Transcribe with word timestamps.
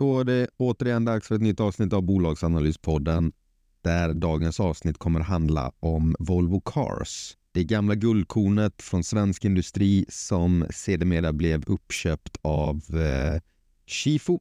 Då 0.00 0.20
är 0.20 0.24
det 0.24 0.48
återigen 0.56 1.04
dags 1.04 1.28
för 1.28 1.34
ett 1.34 1.40
nytt 1.40 1.60
avsnitt 1.60 1.92
av 1.92 2.02
Bolagsanalyspodden 2.02 3.32
där 3.82 4.14
dagens 4.14 4.60
avsnitt 4.60 4.98
kommer 4.98 5.20
handla 5.20 5.72
om 5.80 6.16
Volvo 6.18 6.60
Cars. 6.60 7.36
Det 7.52 7.64
gamla 7.64 7.94
guldkornet 7.94 8.82
från 8.82 9.04
svensk 9.04 9.44
industri 9.44 10.06
som 10.08 10.66
sedermera 10.70 11.32
blev 11.32 11.64
uppköpt 11.66 12.36
av 12.42 12.76
eh, 12.76 13.40
Shifu 13.86 14.38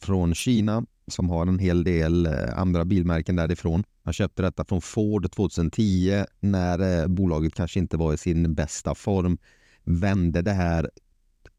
från 0.00 0.34
Kina 0.34 0.86
som 1.08 1.30
har 1.30 1.46
en 1.46 1.58
hel 1.58 1.84
del 1.84 2.26
eh, 2.26 2.58
andra 2.58 2.84
bilmärken 2.84 3.36
därifrån. 3.36 3.84
Han 4.02 4.12
köpte 4.12 4.42
detta 4.42 4.64
från 4.64 4.82
Ford 4.82 5.32
2010 5.32 6.24
när 6.40 7.00
eh, 7.00 7.06
bolaget 7.06 7.54
kanske 7.54 7.78
inte 7.78 7.96
var 7.96 8.14
i 8.14 8.18
sin 8.18 8.54
bästa 8.54 8.94
form. 8.94 9.38
Vände 9.84 10.42
det 10.42 10.52
här 10.52 10.90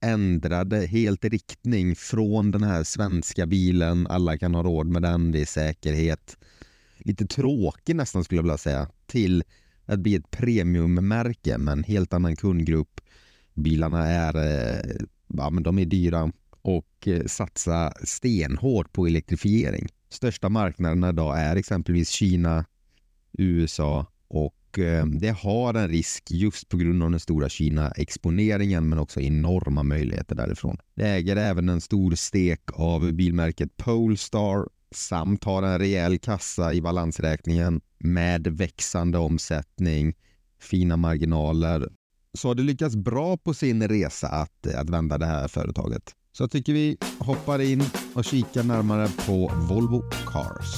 ändrade 0.02 0.86
helt 0.86 1.26
riktning 1.26 1.96
från 1.96 2.52
den 2.52 2.64
här 2.64 2.84
svenska 2.84 3.46
bilen, 3.46 4.08
alla 4.08 4.38
kan 4.38 4.56
ha 4.56 4.64
råd 4.64 4.88
med 4.88 5.02
den, 5.02 5.32
det 5.32 5.42
är 5.42 5.46
säkerhet. 5.46 6.38
Lite 6.98 7.26
tråkig 7.26 7.96
nästan 7.96 8.24
skulle 8.24 8.38
jag 8.38 8.44
vilja 8.44 8.58
säga, 8.58 8.90
till 9.06 9.44
att 9.86 10.00
bli 10.00 10.16
ett 10.16 10.32
premiummärke 10.32 11.58
med 11.58 11.72
en 11.72 11.84
helt 11.84 12.14
annan 12.14 12.36
kundgrupp. 12.36 13.02
Bilarna 13.54 14.08
är, 14.08 14.36
eh, 14.36 14.96
ja, 15.28 15.50
men 15.50 15.64
de 15.64 15.80
är 15.80 15.86
dyra 15.86 16.32
och 16.62 17.08
eh, 17.08 17.26
satsa 17.26 17.94
stenhårt 18.04 18.94
på 18.94 19.08
elektrifiering. 19.08 19.88
Största 20.10 20.50
marknaderna 20.50 21.10
idag 21.10 21.40
är 21.40 21.56
exempelvis 21.56 22.10
Kina, 22.10 22.66
USA 23.38 24.06
och 24.28 24.57
Eh, 24.78 25.06
det 25.06 25.32
har 25.32 25.74
en 25.74 25.88
risk 25.88 26.32
just 26.32 26.70
på 26.70 26.78
grund 26.78 27.04
av 27.04 27.12
den 27.12 27.20
stora 27.20 27.50
Kina-exponeringen 27.50 28.90
men 28.90 29.00
också 29.00 29.22
enorma 29.22 29.84
möjligheter 29.84 30.36
därifrån. 30.36 30.78
Det 30.96 31.08
äger 31.08 31.36
även 31.36 31.70
en 31.70 31.82
stor 31.82 32.16
stek 32.16 32.62
av 32.74 33.14
bilmärket 33.14 33.78
Polestar 33.78 34.68
samt 34.92 35.44
har 35.44 35.64
en 35.64 35.80
rejäl 35.80 36.20
kassa 36.20 36.74
i 36.74 36.82
balansräkningen 36.82 37.82
med 38.00 38.48
växande 38.48 39.18
omsättning, 39.18 40.16
fina 40.62 40.98
marginaler. 40.98 41.90
Så 42.34 42.48
har 42.48 42.56
det 42.56 42.64
lyckats 42.64 42.96
bra 42.96 43.38
på 43.38 43.54
sin 43.54 43.88
resa 43.88 44.28
att, 44.28 44.68
att 44.68 44.90
vända 44.90 45.18
det 45.18 45.26
här 45.26 45.48
företaget. 45.48 46.04
Så 46.32 46.44
jag 46.44 46.52
tycker 46.52 46.74
vi 46.74 46.98
hoppar 47.20 47.62
in 47.62 47.84
och 48.14 48.26
kikar 48.26 48.64
närmare 48.64 49.08
på 49.26 49.52
Volvo 49.70 50.04
Cars. 50.26 50.76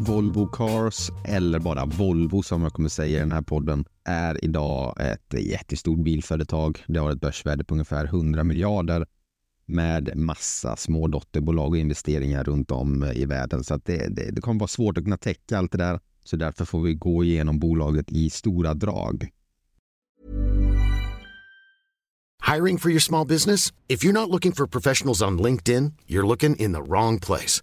Volvo 0.00 0.46
Cars, 0.46 1.10
eller 1.24 1.58
bara 1.58 1.84
Volvo 1.84 2.42
som 2.42 2.62
jag 2.62 2.72
kommer 2.72 2.88
säga 2.88 3.16
i 3.16 3.20
den 3.20 3.32
här 3.32 3.42
podden, 3.42 3.84
är 4.04 4.44
idag 4.44 4.96
ett 5.00 5.34
jättestort 5.40 5.98
bilföretag. 5.98 6.84
Det 6.86 6.98
har 6.98 7.10
ett 7.10 7.20
börsvärde 7.20 7.64
på 7.64 7.74
ungefär 7.74 8.04
100 8.04 8.44
miljarder 8.44 9.06
med 9.66 10.16
massa 10.16 10.76
små 10.76 11.08
dotterbolag 11.08 11.68
och 11.68 11.76
investeringar 11.76 12.44
runt 12.44 12.70
om 12.70 13.04
i 13.04 13.24
världen. 13.24 13.64
Så 13.64 13.80
det, 13.84 14.08
det, 14.08 14.30
det 14.30 14.40
kommer 14.40 14.60
vara 14.60 14.68
svårt 14.68 14.98
att 14.98 15.04
kunna 15.04 15.16
täcka 15.16 15.58
allt 15.58 15.72
det 15.72 15.78
där. 15.78 16.00
Så 16.24 16.36
därför 16.36 16.64
får 16.64 16.80
vi 16.80 16.94
gå 16.94 17.24
igenom 17.24 17.58
bolaget 17.58 18.12
i 18.12 18.30
stora 18.30 18.74
drag. 18.74 19.30
Hiring 22.54 22.78
for 22.78 22.90
your 22.90 23.00
small 23.00 23.26
business? 23.26 23.72
If 23.88 24.04
you're 24.04 24.12
not 24.12 24.30
looking 24.30 24.52
for 24.52 24.66
professionals 24.66 25.22
on 25.22 25.42
LinkedIn, 25.42 25.92
you're 26.06 26.26
looking 26.26 26.56
in 26.56 26.72
the 26.72 26.82
wrong 26.82 27.20
place. 27.20 27.62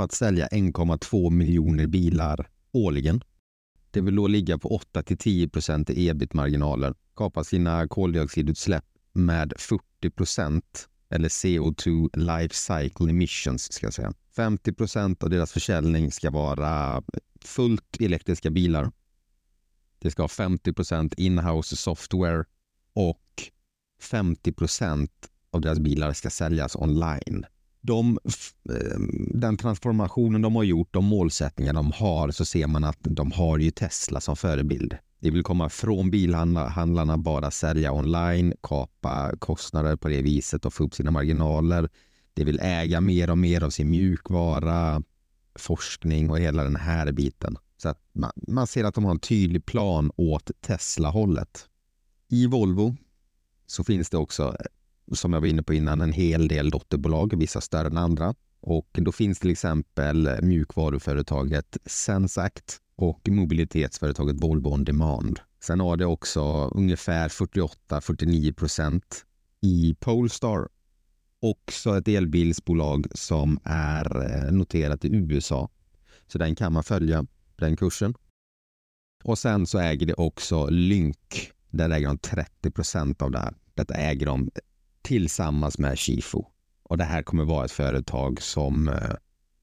på 0.00 0.04
att 0.04 0.12
sälja 0.12 0.46
1,2 0.46 1.30
miljoner 1.30 1.86
bilar 1.86 2.48
årligen. 2.72 3.22
Det 3.90 4.00
vill 4.00 4.16
då 4.16 4.26
ligga 4.26 4.58
på 4.58 4.74
8 4.74 5.02
10 5.02 5.48
procent 5.48 5.90
i 5.90 6.08
ebit-marginaler, 6.08 6.94
kapa 7.16 7.44
sina 7.44 7.88
koldioxidutsläpp 7.88 8.84
med 9.12 9.52
40 9.58 10.10
procent 10.10 10.88
eller 11.10 11.28
CO2 11.28 12.10
life 12.16 12.54
cycle 12.54 13.10
emissions 13.10 13.72
ska 13.72 13.86
jag 13.86 13.94
säga. 13.94 14.12
50 14.36 14.72
procent 14.72 15.22
av 15.22 15.30
deras 15.30 15.52
försäljning 15.52 16.12
ska 16.12 16.30
vara 16.30 17.02
fullt 17.44 18.00
elektriska 18.00 18.50
bilar. 18.50 18.92
Det 19.98 20.10
ska 20.10 20.22
ha 20.22 20.28
50 20.28 20.72
procent 20.72 21.14
inhouse 21.14 21.76
software 21.76 22.44
och 22.92 23.50
50 24.02 24.52
procent 24.52 25.30
av 25.50 25.60
deras 25.60 25.78
bilar 25.78 26.12
ska 26.12 26.30
säljas 26.30 26.76
online 26.76 27.44
de, 27.80 28.18
ehm, 28.70 29.30
den 29.34 29.56
transformationen 29.56 30.42
de 30.42 30.56
har 30.56 30.62
gjort, 30.62 30.88
de 30.92 31.04
målsättningar 31.04 31.72
de 31.72 31.92
har, 31.92 32.30
så 32.30 32.44
ser 32.44 32.66
man 32.66 32.84
att 32.84 32.98
de 33.00 33.32
har 33.32 33.58
ju 33.58 33.70
Tesla 33.70 34.20
som 34.20 34.36
förebild. 34.36 34.96
De 35.20 35.30
vill 35.30 35.42
komma 35.42 35.68
från 35.68 36.10
bilhandlarna, 36.10 37.18
bara 37.18 37.50
sälja 37.50 37.92
online, 37.92 38.54
kapa 38.62 39.32
kostnader 39.38 39.96
på 39.96 40.08
det 40.08 40.22
viset 40.22 40.64
och 40.64 40.74
få 40.74 40.84
upp 40.84 40.94
sina 40.94 41.10
marginaler. 41.10 41.88
De 42.34 42.44
vill 42.44 42.60
äga 42.62 43.00
mer 43.00 43.30
och 43.30 43.38
mer 43.38 43.64
av 43.64 43.70
sin 43.70 43.90
mjukvara, 43.90 45.02
forskning 45.54 46.30
och 46.30 46.38
hela 46.38 46.64
den 46.64 46.76
här 46.76 47.12
biten. 47.12 47.56
Så 47.76 47.88
att 47.88 48.00
man, 48.12 48.30
man 48.48 48.66
ser 48.66 48.84
att 48.84 48.94
de 48.94 49.04
har 49.04 49.10
en 49.10 49.18
tydlig 49.18 49.66
plan 49.66 50.10
åt 50.16 50.50
Tesla-hållet. 50.60 51.66
I 52.28 52.46
Volvo 52.46 52.96
så 53.66 53.84
finns 53.84 54.10
det 54.10 54.16
också 54.16 54.56
som 55.12 55.32
jag 55.32 55.40
var 55.40 55.48
inne 55.48 55.62
på 55.62 55.74
innan, 55.74 56.00
en 56.00 56.12
hel 56.12 56.48
del 56.48 56.70
dotterbolag, 56.70 57.38
vissa 57.38 57.60
större 57.60 57.86
än 57.86 57.96
andra. 57.96 58.34
Och 58.60 58.88
då 58.92 59.12
finns 59.12 59.38
till 59.38 59.50
exempel 59.50 60.42
mjukvaruföretaget 60.42 61.76
Sensact 61.86 62.78
och 62.96 63.28
mobilitetsföretaget 63.28 64.36
Volvo 64.42 64.68
On 64.68 64.84
Demand. 64.84 65.40
Sen 65.62 65.80
har 65.80 65.96
det 65.96 66.06
också 66.06 66.68
ungefär 66.74 67.28
48-49 67.28 68.52
procent 68.52 69.24
i 69.60 69.94
Polestar. 70.00 70.68
Också 71.40 71.98
ett 71.98 72.08
elbilsbolag 72.08 73.06
som 73.14 73.60
är 73.64 74.34
eh, 74.46 74.52
noterat 74.52 75.04
i 75.04 75.08
USA. 75.14 75.68
Så 76.26 76.38
den 76.38 76.54
kan 76.54 76.72
man 76.72 76.84
följa, 76.84 77.26
den 77.56 77.76
kursen. 77.76 78.14
Och 79.24 79.38
sen 79.38 79.66
så 79.66 79.78
äger 79.78 80.06
det 80.06 80.14
också 80.14 80.66
Lynk. 80.66 81.50
Där 81.70 81.90
äger 81.90 82.06
de 82.06 82.18
30 82.18 82.70
procent 82.70 83.22
av 83.22 83.30
det 83.30 83.38
här. 83.38 83.54
Detta 83.74 83.94
äger 83.94 84.26
de 84.26 84.50
tillsammans 85.02 85.78
med 85.78 85.98
Shifu. 85.98 86.42
Och 86.82 86.98
det 86.98 87.04
här 87.04 87.22
kommer 87.22 87.44
vara 87.44 87.64
ett 87.64 87.72
företag 87.72 88.42
som, 88.42 88.88
eh, 88.88 89.10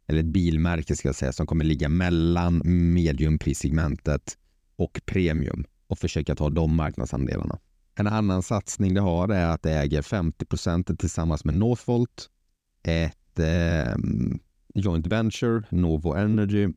eller 0.08 0.20
ett 0.20 0.26
bilmärke 0.26 0.96
ska 0.96 1.08
jag 1.08 1.16
säga, 1.16 1.32
som 1.32 1.48
kommer 1.48 1.66
ligga 1.66 1.90
mellan 1.90 2.62
mediumprissegmentet 2.94 4.38
och 4.76 5.02
premium 5.06 5.66
och 5.88 6.00
försöka 6.00 6.36
ta 6.36 6.50
de 6.50 6.76
marknadsandelarna. 6.76 7.60
En 7.96 8.08
annan 8.08 8.44
satsning 8.44 8.94
det 8.94 9.02
har 9.02 9.30
är 9.30 9.48
att 9.48 9.64
det 9.64 9.72
äger 9.72 10.02
50% 10.02 10.96
tillsammans 10.96 11.46
med 11.46 11.58
Northvolt, 11.58 12.30
ett 12.84 13.40
eh, 13.40 13.96
joint 14.74 15.08
venture, 15.08 15.64
Novo 15.70 16.14
Energy 16.14 16.68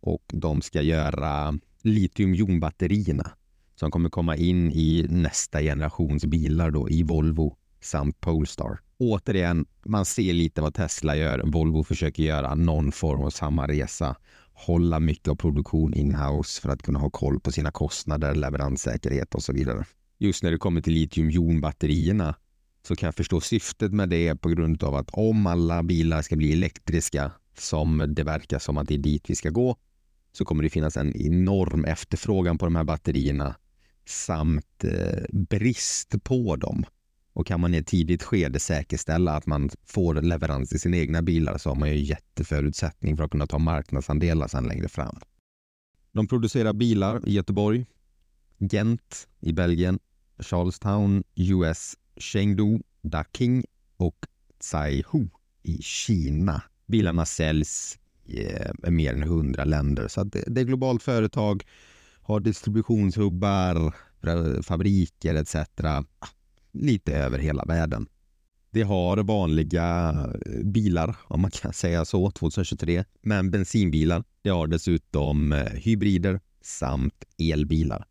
och 0.00 0.24
de 0.32 0.62
ska 0.62 0.82
göra 0.82 1.58
litiumjonbatterierna 1.82 3.32
som 3.74 3.90
kommer 3.90 4.10
komma 4.10 4.36
in 4.36 4.72
i 4.72 5.06
nästa 5.08 5.60
generations 5.60 6.24
bilar 6.24 6.70
då 6.70 6.90
i 6.90 7.02
Volvo 7.02 7.56
samt 7.82 8.20
Polestar. 8.20 8.80
Återigen, 8.98 9.66
man 9.84 10.04
ser 10.04 10.32
lite 10.32 10.60
vad 10.60 10.74
Tesla 10.74 11.16
gör. 11.16 11.42
Volvo 11.44 11.84
försöker 11.84 12.22
göra 12.22 12.54
någon 12.54 12.92
form 12.92 13.22
av 13.22 13.30
samma 13.30 13.68
resa. 13.68 14.16
Hålla 14.52 15.00
mycket 15.00 15.28
av 15.28 15.34
produktion 15.34 15.94
in-house 15.94 16.60
för 16.60 16.68
att 16.68 16.82
kunna 16.82 16.98
ha 16.98 17.10
koll 17.10 17.40
på 17.40 17.52
sina 17.52 17.70
kostnader, 17.70 18.34
leveranssäkerhet 18.34 19.34
och 19.34 19.42
så 19.42 19.52
vidare. 19.52 19.84
Just 20.18 20.42
när 20.42 20.50
det 20.50 20.58
kommer 20.58 20.80
till 20.80 20.92
litiumjonbatterierna 20.92 22.34
så 22.86 22.96
kan 22.96 23.06
jag 23.06 23.14
förstå 23.14 23.40
syftet 23.40 23.92
med 23.92 24.08
det 24.08 24.36
på 24.36 24.48
grund 24.48 24.82
av 24.82 24.94
att 24.94 25.10
om 25.12 25.46
alla 25.46 25.82
bilar 25.82 26.22
ska 26.22 26.36
bli 26.36 26.52
elektriska, 26.52 27.32
som 27.58 28.04
det 28.08 28.22
verkar 28.24 28.58
som 28.58 28.78
att 28.78 28.88
det 28.88 28.94
är 28.94 28.98
dit 28.98 29.30
vi 29.30 29.34
ska 29.34 29.50
gå, 29.50 29.76
så 30.32 30.44
kommer 30.44 30.62
det 30.62 30.70
finnas 30.70 30.96
en 30.96 31.16
enorm 31.16 31.84
efterfrågan 31.84 32.58
på 32.58 32.66
de 32.66 32.76
här 32.76 32.84
batterierna 32.84 33.56
samt 34.06 34.84
eh, 34.84 35.24
brist 35.32 36.24
på 36.24 36.56
dem. 36.56 36.84
Och 37.32 37.46
kan 37.46 37.60
man 37.60 37.74
i 37.74 37.78
ett 37.78 37.86
tidigt 37.86 38.22
skede 38.22 38.60
säkerställa 38.60 39.32
att 39.32 39.46
man 39.46 39.70
får 39.84 40.14
leverans 40.14 40.72
i 40.72 40.78
sina 40.78 40.96
egna 40.96 41.22
bilar 41.22 41.58
så 41.58 41.70
har 41.70 41.76
man 41.76 41.90
ju 41.90 41.96
jätteförutsättning 41.96 43.16
för 43.16 43.24
att 43.24 43.30
kunna 43.30 43.46
ta 43.46 43.58
marknadsandelar 43.58 44.48
sen 44.48 44.64
längre 44.64 44.88
fram. 44.88 45.16
De 46.12 46.28
producerar 46.28 46.72
bilar 46.72 47.28
i 47.28 47.32
Göteborg, 47.32 47.86
Gent 48.58 49.28
i 49.40 49.52
Belgien, 49.52 49.98
Charlestown, 50.38 51.24
US, 51.34 51.94
Chengdu, 52.16 52.78
Daking 53.02 53.64
och 53.96 54.26
Zaihu 54.60 55.28
i 55.62 55.82
Kina. 55.82 56.62
Bilarna 56.86 57.26
säljs 57.26 57.98
eh, 58.26 58.70
i 58.88 58.90
mer 58.90 59.14
än 59.14 59.22
hundra 59.22 59.64
länder 59.64 60.08
så 60.08 60.24
det, 60.24 60.44
det 60.46 60.60
är 60.60 60.62
ett 60.62 60.68
globalt 60.68 61.02
företag, 61.02 61.64
har 62.22 62.40
distributionshubbar, 62.40 63.94
eh, 64.26 64.62
fabriker 64.62 65.34
etc 65.34 65.56
lite 66.72 67.12
över 67.12 67.38
hela 67.38 67.64
världen. 67.64 68.06
Det 68.70 68.82
har 68.82 69.16
vanliga 69.16 70.10
eh, 70.46 70.64
bilar, 70.64 71.16
om 71.24 71.40
man 71.40 71.50
kan 71.50 71.72
säga 71.72 72.04
så, 72.04 72.30
2023, 72.30 73.04
men 73.22 73.50
bensinbilar. 73.50 74.24
Det 74.42 74.50
har 74.50 74.66
dessutom 74.66 75.52
eh, 75.52 75.72
hybrider 75.72 76.40
samt 76.62 77.24
elbilar. 77.38 78.04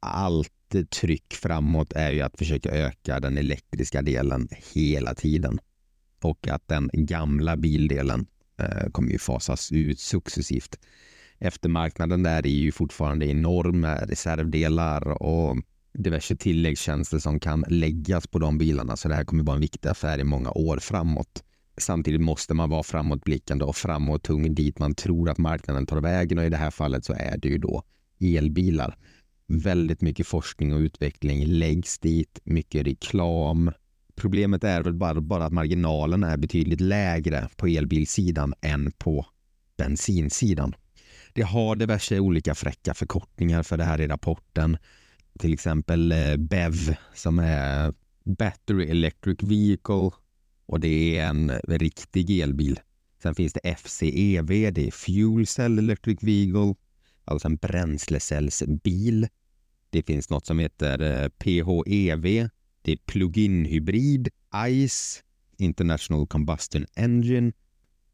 Allt 0.00 0.52
tryck 0.90 1.34
framåt 1.34 1.92
är 1.92 2.10
ju 2.10 2.20
att 2.20 2.38
försöka 2.38 2.70
öka 2.70 3.20
den 3.20 3.38
elektriska 3.38 4.02
delen 4.02 4.48
hela 4.74 5.14
tiden 5.14 5.58
och 6.22 6.48
att 6.48 6.68
den 6.68 6.90
gamla 6.92 7.56
bildelen 7.56 8.26
eh, 8.58 8.90
kommer 8.92 9.10
ju 9.10 9.18
fasas 9.18 9.72
ut 9.72 10.00
successivt. 10.00 10.78
Eftermarknaden 11.38 12.22
där 12.22 12.46
är 12.46 12.50
ju 12.50 12.72
fortfarande 12.72 13.26
enorm 13.26 13.80
med 13.80 14.08
reservdelar 14.08 15.22
och 15.22 15.56
diverse 15.98 16.36
tilläggstjänster 16.36 17.18
som 17.18 17.40
kan 17.40 17.64
läggas 17.68 18.26
på 18.26 18.38
de 18.38 18.58
bilarna. 18.58 18.96
Så 18.96 19.08
det 19.08 19.14
här 19.14 19.24
kommer 19.24 19.44
vara 19.44 19.54
en 19.54 19.60
viktig 19.60 19.88
affär 19.88 20.18
i 20.18 20.24
många 20.24 20.50
år 20.50 20.76
framåt. 20.76 21.44
Samtidigt 21.76 22.20
måste 22.20 22.54
man 22.54 22.70
vara 22.70 22.82
framåtblickande 22.82 23.64
och 23.64 23.76
framåt 23.76 24.22
tung 24.22 24.54
dit 24.54 24.78
man 24.78 24.94
tror 24.94 25.30
att 25.30 25.38
marknaden 25.38 25.86
tar 25.86 26.00
vägen 26.00 26.38
och 26.38 26.44
i 26.44 26.48
det 26.48 26.56
här 26.56 26.70
fallet 26.70 27.04
så 27.04 27.12
är 27.12 27.38
det 27.38 27.48
ju 27.48 27.58
då 27.58 27.82
elbilar. 28.20 28.96
Väldigt 29.46 30.00
mycket 30.00 30.26
forskning 30.26 30.74
och 30.74 30.78
utveckling 30.78 31.46
läggs 31.46 31.98
dit, 31.98 32.40
mycket 32.44 32.86
reklam. 32.86 33.70
Problemet 34.16 34.64
är 34.64 34.82
väl 34.82 34.94
bara, 34.94 35.20
bara 35.20 35.44
att 35.44 35.52
marginalerna 35.52 36.30
är 36.30 36.36
betydligt 36.36 36.80
lägre 36.80 37.48
på 37.56 37.66
elbilsidan 37.66 38.54
än 38.60 38.92
på 38.98 39.26
bensinsidan. 39.76 40.74
Det 41.32 41.42
har 41.42 41.76
diverse 41.76 42.18
olika 42.18 42.54
fräcka 42.54 42.94
förkortningar 42.94 43.62
för 43.62 43.76
det 43.76 43.84
här 43.84 44.00
i 44.00 44.06
rapporten 44.06 44.76
till 45.38 45.52
exempel 45.52 46.12
eh, 46.12 46.36
BEV 46.36 46.96
som 47.14 47.38
är 47.38 47.92
Battery 48.24 48.90
Electric 48.90 49.42
Vehicle 49.42 50.10
och 50.66 50.80
det 50.80 51.18
är 51.18 51.26
en 51.26 51.52
riktig 51.68 52.40
elbil. 52.40 52.80
Sen 53.22 53.34
finns 53.34 53.52
det 53.52 53.76
FCEV, 53.76 54.72
det 54.72 54.86
är 54.86 54.90
Fuel 54.90 55.46
Cell 55.46 55.78
Electric 55.78 56.22
Vehicle, 56.22 56.74
alltså 57.24 57.48
en 57.48 57.56
bränslecellsbil. 57.56 59.28
Det 59.90 60.02
finns 60.02 60.30
något 60.30 60.46
som 60.46 60.58
heter 60.58 61.22
eh, 61.22 61.28
PHEV, 61.28 62.48
det 62.82 62.92
är 62.92 62.96
Plug-in 63.06 63.64
Hybrid, 63.64 64.28
ICE, 64.68 65.22
International 65.56 66.26
Combustion 66.26 66.86
Engine. 66.94 67.52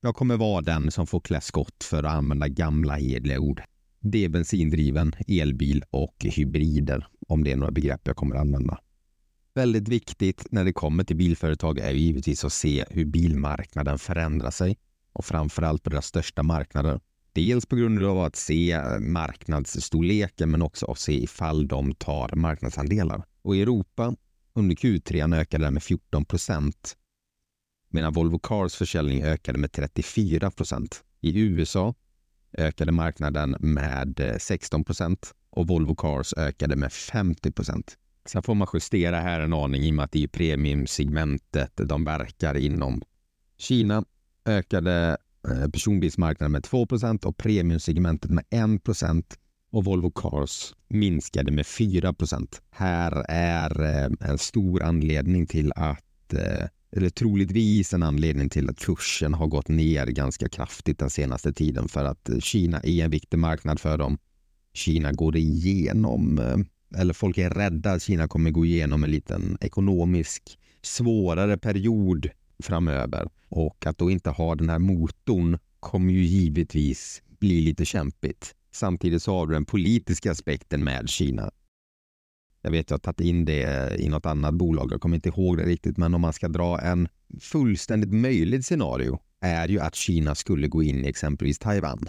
Jag 0.00 0.15
kommer 0.17 0.37
vara 0.37 0.61
den 0.61 0.91
som 0.91 1.06
får 1.06 1.21
klä 1.21 1.41
skott 1.41 1.85
för 1.85 2.03
att 2.03 2.15
använda 2.15 2.49
gamla 2.49 2.94
hederliga 2.94 3.41
ord. 3.41 3.62
Det 4.06 4.25
är 4.25 4.29
bensindriven, 4.29 5.12
elbil 5.29 5.85
och 5.91 6.17
hybrider 6.21 7.06
om 7.29 7.45
det 7.45 7.53
är 7.53 7.56
några 7.56 7.71
begrepp 7.71 8.01
jag 8.05 8.17
kommer 8.17 8.35
att 8.35 8.41
använda. 8.41 8.79
Väldigt 9.55 9.89
viktigt 9.89 10.47
när 10.51 10.65
det 10.65 10.73
kommer 10.73 11.05
till 11.05 11.17
bilföretag 11.17 11.79
är 11.79 11.91
givetvis 11.91 12.45
att 12.45 12.53
se 12.53 12.85
hur 12.91 13.05
bilmarknaden 13.05 13.99
förändrar 13.99 14.51
sig 14.51 14.79
och 15.12 15.25
framförallt 15.25 15.83
på 15.83 15.91
deras 15.91 16.06
största 16.06 16.43
marknader. 16.43 17.01
Dels 17.33 17.67
på 17.67 17.77
grund 17.77 18.03
av 18.03 18.19
att 18.19 18.37
se 18.37 18.81
marknadsstorleken 19.01 20.50
men 20.50 20.62
också 20.62 20.87
att 20.87 20.99
se 20.99 21.23
ifall 21.23 21.69
de 21.69 21.95
tar 21.95 22.37
marknadsandelar. 22.37 23.25
Och 23.43 23.57
i 23.57 23.62
Europa 23.62 24.17
under 24.55 24.77
Q3 24.77 25.35
ökade 25.35 25.65
den 25.65 25.75
med 25.75 25.83
14 25.83 26.25
procent 26.25 26.97
medan 27.89 28.12
Volvo 28.12 28.39
Cars 28.39 28.75
försäljning 28.75 29.23
ökade 29.23 29.59
med 29.59 29.73
34 29.73 30.50
procent. 30.50 31.05
I 31.21 31.41
USA 31.41 31.95
ökade 32.59 32.93
marknaden 32.93 33.56
med 33.59 34.21
eh, 34.21 34.37
16 34.39 34.85
procent 34.85 35.35
och 35.51 35.69
Volvo 35.69 35.95
Cars 35.95 36.35
ökade 36.37 36.77
med 36.77 36.93
50 36.93 37.53
procent. 37.53 37.99
Sen 38.27 38.43
får 38.43 38.55
man 38.55 38.69
justera 38.75 39.21
här 39.21 39.41
en 39.41 39.53
aning 39.53 39.83
i 39.83 39.91
och 39.91 39.95
med 39.95 40.05
att 40.05 40.12
det 40.12 40.23
är 40.23 40.29
premiumsegmentet 40.29 41.73
de 41.77 42.05
verkar 42.05 42.56
inom. 42.56 43.03
Kina 43.59 44.05
ökade 44.45 45.17
eh, 45.49 45.71
personbilsmarknaden 45.71 46.53
med 46.53 46.65
2 46.65 46.87
procent 46.87 47.25
och 47.25 47.37
premiumsegmentet 47.37 48.31
med 48.31 48.45
1 48.51 48.85
procent 48.85 49.39
och 49.71 49.85
Volvo 49.85 50.11
Cars 50.11 50.75
minskade 50.89 51.53
med 51.53 51.67
4 51.67 52.12
procent. 52.12 52.62
Här 52.71 53.25
är 53.28 53.83
eh, 53.83 54.31
en 54.31 54.38
stor 54.38 54.83
anledning 54.83 55.47
till 55.47 55.73
att 55.76 56.35
eller 56.97 57.11
troligtvis 57.11 57.93
en 57.93 58.03
anledning 58.03 58.49
till 58.49 58.71
att 58.71 58.79
kursen 58.79 59.35
har 59.35 59.47
gått 59.47 59.69
ner 59.69 60.07
ganska 60.07 60.49
kraftigt 60.49 60.99
den 60.99 61.11
senaste 61.11 61.53
tiden 61.53 61.89
för 61.89 62.05
att 62.05 62.29
eh, 62.29 62.39
Kina 62.39 62.81
är 62.81 63.05
en 63.05 63.11
viktig 63.11 63.39
marknad 63.39 63.81
för 63.81 63.99
dem. 63.99 64.19
Kina 64.75 65.13
går 65.13 65.37
igenom, 65.37 66.39
eh, 66.39 67.01
eller 67.01 67.15
folk 67.15 67.39
är 67.39 67.51
rädda 67.51 67.93
att 67.93 68.03
Kina 68.03 68.29
kommer 68.29 68.51
gå 68.51 68.67
igenom 68.67 69.05
en 69.05 69.11
liten 69.11 69.59
ekonomisk 69.61 70.59
svårare 70.83 71.59
period 71.59 72.29
framöver 72.63 73.29
och 73.49 73.87
att 73.87 73.99
då 73.99 74.11
inte 74.11 74.31
ha 74.31 74.55
den 74.55 74.71
här 74.71 74.79
motorn 74.79 75.59
kommer 75.81 76.13
ju 76.13 76.25
givetvis 76.25 77.23
bli 77.41 77.61
lite 77.61 77.85
kämpigt. 77.85 78.55
Samtidigt 78.73 79.23
så 79.23 79.33
har 79.33 79.47
du 79.47 79.55
den 79.55 79.65
politiska 79.65 80.31
aspekten 80.31 80.85
med 80.85 81.09
Kina. 81.09 81.51
Jag 82.64 82.71
vet, 82.71 82.90
jag 82.90 82.94
har 82.94 83.00
tagit 83.00 83.21
in 83.21 83.44
det 83.44 83.62
eh, 83.62 84.04
i 84.04 84.09
något 84.09 84.26
annat 84.26 84.54
bolag. 84.54 84.92
Jag 84.92 85.00
kommer 85.00 85.14
inte 85.16 85.28
ihåg 85.28 85.56
det 85.56 85.64
riktigt, 85.64 85.97
men 85.97 86.14
om 86.14 86.21
man 86.21 86.33
ska 86.33 86.49
dra 86.49 86.80
en 86.80 87.09
fullständigt 87.40 88.12
möjligt 88.12 88.66
scenario 88.66 89.18
är 89.40 89.68
ju 89.68 89.80
att 89.80 89.94
Kina 89.94 90.35
skulle 90.35 90.68
gå 90.68 90.83
in 90.83 91.04
i 91.04 91.09
exempelvis 91.09 91.59
Taiwan. 91.59 92.09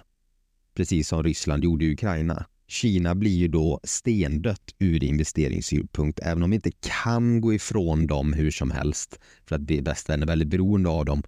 Precis 0.76 1.08
som 1.08 1.24
Ryssland 1.24 1.64
gjorde 1.64 1.86
i 1.86 1.94
Ukraina. 1.94 2.46
Kina 2.68 3.16
blir 3.16 3.38
ju 3.38 3.48
då 3.48 3.80
stendött 3.84 4.76
ur 4.80 5.04
investeringssynpunkt, 5.04 6.20
även 6.24 6.44
om 6.44 6.50
vi 6.50 6.56
inte 6.56 6.72
kan 6.72 7.42
gå 7.42 7.54
ifrån 7.54 8.08
dem 8.08 8.34
hur 8.34 8.52
som 8.52 8.72
helst, 8.72 9.20
för 9.46 9.56
att 9.56 9.72
västvärlden 9.72 10.24
är 10.24 10.28
väldigt 10.28 10.48
beroende 10.48 10.90
av 10.90 11.06
dem, 11.06 11.24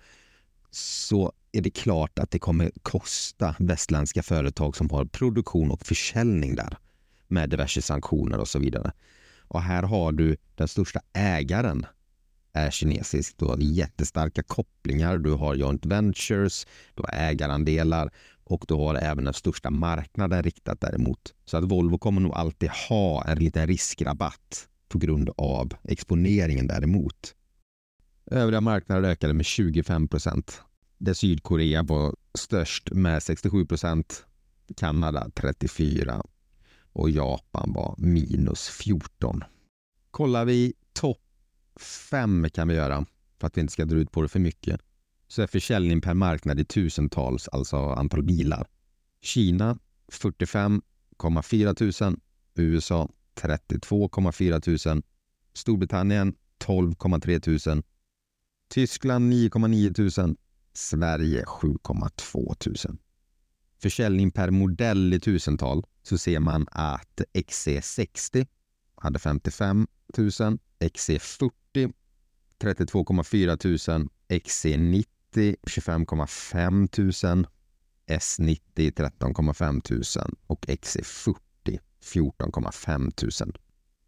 så 0.71 1.33
är 1.51 1.61
det 1.61 1.69
klart 1.69 2.19
att 2.19 2.31
det 2.31 2.39
kommer 2.39 2.71
kosta 2.81 3.55
västländska 3.59 4.23
företag 4.23 4.75
som 4.75 4.89
har 4.89 5.05
produktion 5.05 5.71
och 5.71 5.85
försäljning 5.85 6.55
där 6.55 6.77
med 7.27 7.49
diverse 7.49 7.81
sanktioner 7.81 8.37
och 8.37 8.47
så 8.47 8.59
vidare. 8.59 8.91
Och 9.47 9.61
här 9.61 9.83
har 9.83 10.11
du 10.11 10.37
den 10.55 10.67
största 10.67 10.99
ägaren 11.13 11.85
är 12.57 12.71
kinesisk. 12.71 13.35
Du 13.37 13.45
har 13.45 13.57
jättestarka 13.57 14.43
kopplingar, 14.43 15.17
du 15.17 15.31
har 15.31 15.55
joint 15.55 15.85
ventures, 15.85 16.67
du 16.95 17.03
har 17.03 17.13
ägarandelar 17.13 18.11
och 18.43 18.65
du 18.67 18.73
har 18.73 18.95
även 18.95 19.23
den 19.23 19.33
största 19.33 19.69
marknaden 19.69 20.43
riktat 20.43 20.81
däremot. 20.81 21.33
Så 21.45 21.57
att 21.57 21.63
Volvo 21.63 21.97
kommer 21.97 22.21
nog 22.21 22.33
alltid 22.33 22.69
ha 22.69 23.23
en 23.23 23.39
liten 23.39 23.67
riskrabatt 23.67 24.67
på 24.87 24.97
grund 24.97 25.29
av 25.37 25.73
exponeringen 25.83 26.67
däremot. 26.67 27.35
Övriga 28.31 28.61
marknader 28.61 29.09
ökade 29.09 29.33
med 29.33 29.45
25 29.45 30.07
procent. 30.07 30.61
Där 30.97 31.13
Sydkorea 31.13 31.83
var 31.83 32.15
störst 32.33 32.91
med 32.91 33.23
67 33.23 33.65
procent, 33.65 34.25
Kanada 34.75 35.29
34 35.35 36.23
och 36.97 37.09
Japan 37.09 37.73
var 37.73 37.95
minus 37.97 38.69
14. 38.69 39.43
Kollar 40.11 40.45
vi 40.45 40.73
topp 40.93 41.21
5 42.09 42.47
kan 42.53 42.67
vi 42.67 42.75
göra 42.75 43.05
för 43.39 43.47
att 43.47 43.57
vi 43.57 43.61
inte 43.61 43.73
ska 43.73 43.85
dra 43.85 43.97
ut 43.97 44.11
på 44.11 44.21
det 44.21 44.27
för 44.27 44.39
mycket 44.39 44.81
så 45.27 45.41
är 45.41 45.47
försäljning 45.47 46.01
per 46.01 46.13
marknad 46.13 46.59
i 46.59 46.65
tusentals, 46.65 47.47
alltså 47.47 47.77
antal 47.77 48.23
bilar. 48.23 48.67
Kina 49.21 49.79
45,4 50.11 51.73
tusen, 51.73 52.19
USA 52.55 53.09
32,4 53.35 54.59
tusen, 54.59 55.03
Storbritannien 55.53 56.35
12,3 56.65 57.39
tusen, 57.39 57.83
Tyskland 58.69 59.33
9,9 59.33 59.93
tusen, 59.93 60.37
Sverige 60.73 61.43
7,2 61.43 62.55
tusen. 62.55 62.97
Försäljning 63.81 64.31
per 64.31 64.51
modell 64.51 65.13
i 65.13 65.19
tusental 65.19 65.83
så 66.07 66.17
ser 66.17 66.39
man 66.39 66.67
att 66.71 67.21
XC60 67.33 68.47
hade 68.95 69.19
55 69.19 69.87
000, 70.17 70.29
XC40 70.79 71.51
32,4 72.59 73.97
000, 73.97 74.09
XC90 74.29 75.05
25,5 75.67 77.33
000, 77.33 77.47
S90 78.07 78.59
13,5 78.75 80.21
000 80.25 80.35
och 80.47 80.65
XC40 80.65 81.35
14,5 82.03 83.43
000. 83.45 83.57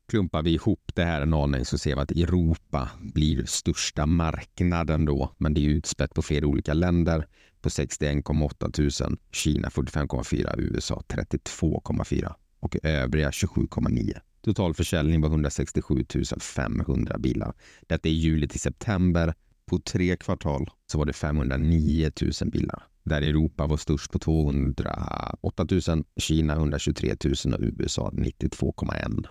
Klumpar 0.07 0.41
vi 0.43 0.53
ihop 0.53 0.91
det 0.93 1.03
här 1.03 1.21
en 1.21 1.33
aning 1.33 1.65
så 1.65 1.77
ser 1.77 1.95
vi 1.95 2.01
att 2.01 2.11
Europa 2.11 2.89
blir 2.99 3.45
största 3.45 4.05
marknaden 4.05 5.05
då, 5.05 5.35
men 5.37 5.53
det 5.53 5.65
är 5.65 5.69
utspätt 5.69 6.13
på 6.13 6.21
flera 6.21 6.47
olika 6.47 6.73
länder 6.73 7.27
på 7.61 7.69
61,8 7.69 8.71
tusen, 8.71 9.17
Kina 9.31 9.69
45,4, 9.69 10.59
USA 10.59 11.03
32,4 11.07 12.33
och 12.59 12.77
övriga 12.83 13.29
27,9. 13.29 14.19
Total 14.41 14.73
försäljning 14.73 15.21
var 15.21 15.29
167 15.29 16.05
500 16.39 17.17
bilar. 17.17 17.53
Detta 17.87 18.09
är 18.09 18.13
juli 18.13 18.47
till 18.47 18.59
september. 18.59 19.33
På 19.65 19.79
tre 19.79 20.17
kvartal 20.17 20.69
så 20.91 20.97
var 20.97 21.05
det 21.05 21.13
509 21.13 22.11
000 22.41 22.51
bilar. 22.51 22.83
Där 23.03 23.21
Europa 23.21 23.67
var 23.67 23.77
störst 23.77 24.11
på 24.11 24.19
208 24.19 25.65
000, 25.87 26.03
Kina 26.17 26.53
123 26.53 27.15
000 27.45 27.53
och 27.53 27.59
USA 27.61 28.11
92,1. 28.13 29.25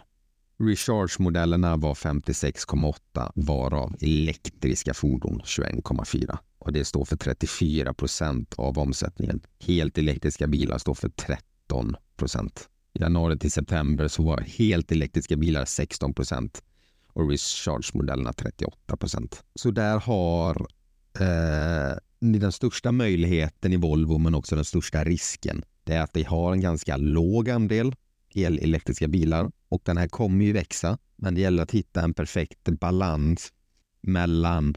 Recharge-modellerna 0.60 1.76
var 1.76 1.94
56,8 1.94 3.32
varav 3.34 3.96
elektriska 4.00 4.94
fordon 4.94 5.40
21,4 5.44 6.38
och 6.58 6.72
det 6.72 6.84
står 6.84 7.04
för 7.04 7.16
34 7.16 7.94
procent 7.94 8.54
av 8.54 8.78
omsättningen. 8.78 9.40
Helt 9.60 9.98
elektriska 9.98 10.46
bilar 10.46 10.78
står 10.78 10.94
för 10.94 11.08
13 11.08 11.96
procent. 12.16 12.68
Januari 12.92 13.38
till 13.38 13.52
september 13.52 14.08
så 14.08 14.22
var 14.22 14.40
helt 14.40 14.92
elektriska 14.92 15.36
bilar 15.36 15.64
16 15.64 16.14
procent 16.14 16.62
och 17.12 17.30
Recharge-modellerna 17.30 18.32
38 18.32 18.96
procent. 18.96 19.42
Så 19.54 19.70
där 19.70 19.98
har 19.98 20.66
eh, 21.20 21.96
ni 22.20 22.38
den 22.38 22.52
största 22.52 22.92
möjligheten 22.92 23.72
i 23.72 23.76
Volvo 23.76 24.18
men 24.18 24.34
också 24.34 24.54
den 24.54 24.64
största 24.64 25.04
risken. 25.04 25.64
Det 25.84 25.94
är 25.94 26.02
att 26.02 26.16
vi 26.16 26.22
har 26.22 26.52
en 26.52 26.60
ganska 26.60 26.96
låg 26.96 27.50
andel 27.50 27.94
elelektriska 28.46 29.08
bilar 29.08 29.50
och 29.68 29.82
den 29.84 29.96
här 29.96 30.08
kommer 30.08 30.44
ju 30.44 30.52
växa. 30.52 30.98
Men 31.16 31.34
det 31.34 31.40
gäller 31.40 31.62
att 31.62 31.70
hitta 31.70 32.02
en 32.02 32.14
perfekt 32.14 32.68
balans 32.68 33.52
mellan 34.00 34.74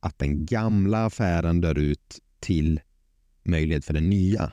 att 0.00 0.18
den 0.18 0.46
gamla 0.46 1.04
affären 1.04 1.60
dör 1.60 1.78
ut 1.78 2.18
till 2.40 2.80
möjlighet 3.42 3.84
för 3.84 3.94
den 3.94 4.10
nya. 4.10 4.52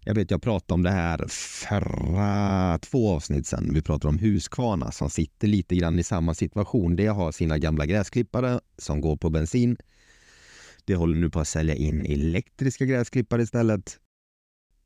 Jag 0.00 0.14
vet, 0.14 0.30
jag 0.30 0.42
pratade 0.42 0.74
om 0.74 0.82
det 0.82 0.90
här 0.90 1.26
förra 1.68 2.78
två 2.78 3.10
avsnitt 3.10 3.46
sedan. 3.46 3.70
Vi 3.74 3.82
pratade 3.82 4.08
om 4.08 4.18
Husqvarna 4.18 4.92
som 4.92 5.10
sitter 5.10 5.48
lite 5.48 5.76
grann 5.76 5.98
i 5.98 6.02
samma 6.02 6.34
situation. 6.34 6.96
Det 6.96 7.06
har 7.06 7.32
sina 7.32 7.58
gamla 7.58 7.86
gräsklippare 7.86 8.60
som 8.78 9.00
går 9.00 9.16
på 9.16 9.30
bensin. 9.30 9.76
Det 10.84 10.94
håller 10.94 11.16
nu 11.16 11.30
på 11.30 11.40
att 11.40 11.48
sälja 11.48 11.74
in 11.74 12.06
elektriska 12.06 12.84
gräsklippare 12.84 13.42
istället. 13.42 13.98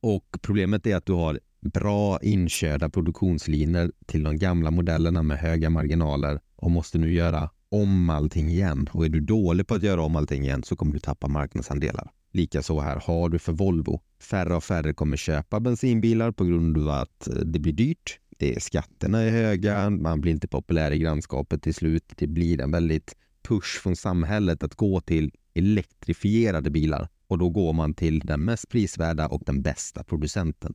Och 0.00 0.38
problemet 0.42 0.86
är 0.86 0.96
att 0.96 1.06
du 1.06 1.12
har 1.12 1.40
bra 1.62 2.18
inkörda 2.22 2.90
produktionslinjer 2.90 3.92
till 4.06 4.22
de 4.22 4.38
gamla 4.38 4.70
modellerna 4.70 5.22
med 5.22 5.38
höga 5.38 5.70
marginaler 5.70 6.40
och 6.56 6.70
måste 6.70 6.98
nu 6.98 7.12
göra 7.12 7.50
om 7.68 8.10
allting 8.10 8.48
igen. 8.48 8.88
Och 8.92 9.04
är 9.04 9.08
du 9.08 9.20
dålig 9.20 9.66
på 9.66 9.74
att 9.74 9.82
göra 9.82 10.02
om 10.02 10.16
allting 10.16 10.42
igen 10.42 10.62
så 10.62 10.76
kommer 10.76 10.92
du 10.92 10.98
tappa 10.98 11.28
marknadsandelar. 11.28 12.10
Likaså 12.32 12.80
här 12.80 13.02
har 13.06 13.28
du 13.28 13.38
för 13.38 13.52
Volvo. 13.52 14.00
Färre 14.20 14.56
och 14.56 14.64
färre 14.64 14.94
kommer 14.94 15.16
köpa 15.16 15.60
bensinbilar 15.60 16.30
på 16.30 16.44
grund 16.44 16.78
av 16.78 16.88
att 16.88 17.28
eh, 17.28 17.34
det 17.34 17.58
blir 17.58 17.72
dyrt. 17.72 18.18
Det 18.38 18.56
är, 18.56 18.60
skatterna 18.60 19.20
är 19.20 19.30
höga, 19.30 19.90
man 19.90 20.20
blir 20.20 20.32
inte 20.32 20.48
populär 20.48 20.90
i 20.90 20.98
grannskapet 20.98 21.62
till 21.62 21.74
slut. 21.74 22.12
Det 22.16 22.26
blir 22.26 22.60
en 22.60 22.70
väldigt 22.70 23.16
push 23.48 23.80
från 23.82 23.96
samhället 23.96 24.62
att 24.62 24.74
gå 24.74 25.00
till 25.00 25.32
elektrifierade 25.54 26.70
bilar 26.70 27.08
och 27.26 27.38
då 27.38 27.50
går 27.50 27.72
man 27.72 27.94
till 27.94 28.20
den 28.20 28.44
mest 28.44 28.68
prisvärda 28.68 29.28
och 29.28 29.42
den 29.46 29.62
bästa 29.62 30.04
producenten. 30.04 30.74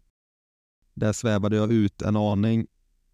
Där 0.98 1.14
svävade 1.14 1.56
jag 1.56 1.72
ut 1.72 2.02
en 2.02 2.16
aning, 2.16 2.68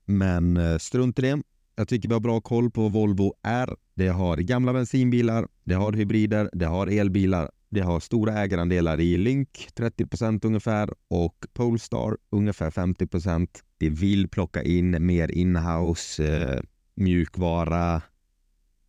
men 0.06 0.58
eh, 0.58 0.78
strunt 0.78 1.20
i 1.20 1.22
det. 1.22 1.42
Jag 1.76 1.88
tycker 1.88 2.10
vi 2.10 2.14
har 2.14 2.20
bra 2.20 2.42
koll 2.42 2.72
på 2.72 2.90
Volvo 2.90 3.34
R. 3.44 3.76
Det 3.96 4.08
har 4.08 4.38
gamla 4.38 4.74
bensinbilar, 4.74 5.48
det 5.64 5.76
har 5.76 5.94
hybrider, 5.94 6.50
det 6.54 6.66
har 6.66 6.88
elbilar, 6.88 7.52
det 7.70 7.82
har 7.82 8.00
stora 8.00 8.34
ägarandelar 8.34 9.00
i 9.00 9.18
Lynk, 9.18 9.68
30% 9.76 10.46
ungefär, 10.46 10.90
och 11.08 11.46
Polestar, 11.54 12.18
ungefär 12.30 12.72
50% 12.72 13.48
Det 13.78 13.90
vill 13.90 14.28
plocka 14.28 14.64
in 14.64 15.06
mer 15.06 15.32
inhouse 15.32 16.38
eh, 16.38 16.62
mjukvara, 16.96 18.02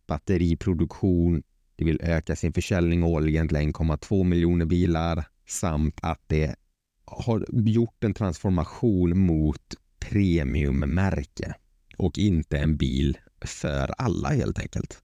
batteriproduktion. 0.07 1.43
Det 1.75 1.85
vill 1.85 2.01
öka 2.01 2.35
sin 2.35 2.53
försäljning 2.53 3.03
årligen 3.03 3.47
till 3.47 3.57
1,2 3.57 4.23
miljoner 4.23 4.65
bilar 4.65 5.25
samt 5.47 5.99
att 6.01 6.21
det 6.27 6.55
har 7.05 7.45
gjort 7.51 8.03
en 8.03 8.13
transformation 8.13 9.19
mot 9.19 9.75
premiummärke 9.99 11.55
och 11.97 12.17
inte 12.17 12.57
en 12.57 12.77
bil 12.77 13.17
för 13.41 13.91
alla 13.97 14.29
helt 14.29 14.59
enkelt. 14.59 15.01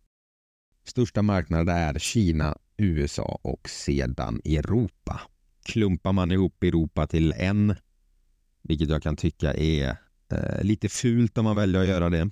Största 0.84 1.22
marknader 1.22 1.74
är 1.74 2.00
Kina, 2.00 2.58
USA 2.78 3.40
och 3.42 3.70
sedan 3.70 4.42
Europa. 4.46 5.22
Klumpar 5.66 6.12
man 6.12 6.32
ihop 6.32 6.64
Europa 6.64 7.08
till 7.08 7.34
en, 7.38 7.76
vilket 8.62 8.90
jag 8.90 9.04
kan 9.04 9.16
tycka 9.16 9.54
är 9.54 9.98
eh, 10.32 10.64
lite 10.64 10.90
fult 10.90 11.38
om 11.38 11.44
man 11.44 11.56
väljer 11.56 11.82
att 11.82 11.88
göra 11.88 12.10
det, 12.10 12.30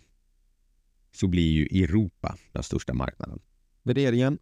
så 1.12 1.28
blir 1.28 1.52
ju 1.52 1.84
Europa 1.84 2.38
den 2.52 2.64
största 2.64 2.94
marknaden. 2.94 3.40
Värderingen 3.84 4.40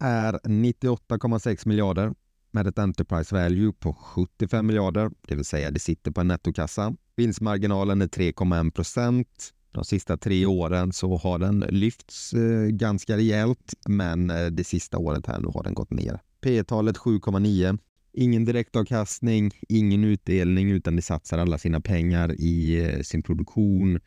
är 0.00 0.32
98,6 0.32 1.68
miljarder 1.68 2.14
med 2.50 2.66
ett 2.66 2.78
Enterprise 2.78 3.34
Value 3.34 3.72
på 3.72 3.92
75 3.92 4.66
miljarder, 4.66 5.10
det 5.28 5.34
vill 5.34 5.44
säga 5.44 5.70
det 5.70 5.80
sitter 5.80 6.10
på 6.10 6.20
en 6.20 6.28
nettokassa. 6.28 6.94
Vinstmarginalen 7.16 8.02
är 8.02 8.06
3,1 8.06 8.70
procent. 8.70 9.54
De 9.72 9.84
sista 9.84 10.16
tre 10.16 10.46
åren 10.46 10.92
så 10.92 11.16
har 11.16 11.38
den 11.38 11.60
lyfts 11.68 12.32
eh, 12.32 12.66
ganska 12.66 13.16
rejält, 13.16 13.74
men 13.88 14.30
eh, 14.30 14.46
det 14.46 14.64
sista 14.64 14.98
året 14.98 15.26
här 15.26 15.38
nu 15.38 15.48
har 15.48 15.62
den 15.62 15.74
gått 15.74 15.90
ner. 15.90 16.20
P 16.40 16.64
talet 16.64 16.96
7,9. 16.96 17.78
Ingen 18.12 18.44
direktavkastning, 18.44 19.50
ingen 19.68 20.04
utdelning, 20.04 20.70
utan 20.70 20.96
de 20.96 21.02
satsar 21.02 21.38
alla 21.38 21.58
sina 21.58 21.80
pengar 21.80 22.34
i 22.40 22.80
eh, 22.80 23.00
sin 23.00 23.22
produktion, 23.22 24.00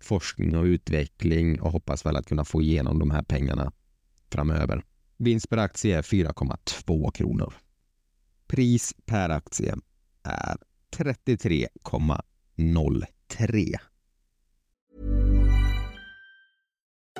forskning 0.00 0.56
och 0.56 0.64
utveckling 0.64 1.60
och 1.60 1.72
hoppas 1.72 2.06
väl 2.06 2.16
att 2.16 2.26
kunna 2.26 2.44
få 2.44 2.62
igenom 2.62 2.98
de 2.98 3.10
här 3.10 3.22
pengarna 3.22 3.72
framöver. 4.32 4.84
Vinst 5.16 5.48
per 5.48 5.56
aktie 5.56 5.98
är 5.98 6.02
4,2 6.02 7.12
kronor. 7.12 7.54
Pris 8.50 8.94
per 9.06 9.28
aktie 9.28 9.74
är 10.24 10.56
33,03. 10.96 13.74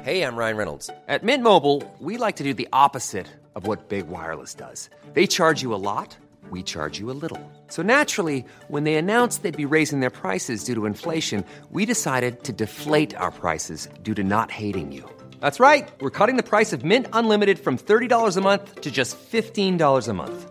Hej, 0.03 0.23
I'm 0.23 0.37
Ryan 0.37 0.57
Reynolds. 0.57 0.91
At 1.09 1.23
Mint 1.23 1.45
Mobile, 1.45 1.83
we 1.99 2.19
like 2.19 2.37
to 2.37 2.45
do 2.45 2.55
the 2.55 2.69
opposite 2.73 3.27
of 3.55 3.67
what 3.67 3.89
Big 3.89 4.09
Wireless 4.09 4.55
does. 4.55 4.91
They 5.15 5.27
charge 5.27 5.63
you 5.63 5.75
a 5.75 5.83
lot, 5.83 6.17
we 6.51 6.63
charge 6.63 6.99
you 6.99 7.11
a 7.11 7.19
little. 7.21 7.41
So 7.69 7.83
naturally, 7.83 8.45
when 8.69 8.85
they 8.85 8.97
announced 8.97 9.43
they'd 9.43 9.57
be 9.57 9.67
raising 9.77 10.01
their 10.01 10.11
prices 10.11 10.65
due 10.65 10.75
to 10.75 10.87
inflation, 10.87 11.45
we 11.71 11.87
decided 11.87 12.43
to 12.45 12.53
deflate 12.53 13.15
our 13.17 13.31
prices 13.31 13.89
due 14.03 14.15
to 14.15 14.25
not 14.25 14.51
hating 14.51 14.93
you. 14.93 15.05
That's 15.41 15.61
right. 15.61 15.89
We're 16.01 16.11
cutting 16.11 16.37
the 16.37 16.43
price 16.43 16.73
of 16.73 16.83
Mint 16.83 17.07
Unlimited 17.13 17.59
from 17.59 17.79
$30 17.79 18.37
a 18.37 18.41
month 18.41 18.81
to 18.81 18.91
just 18.91 19.17
$15 19.33 20.09
a 20.09 20.13
month. 20.13 20.51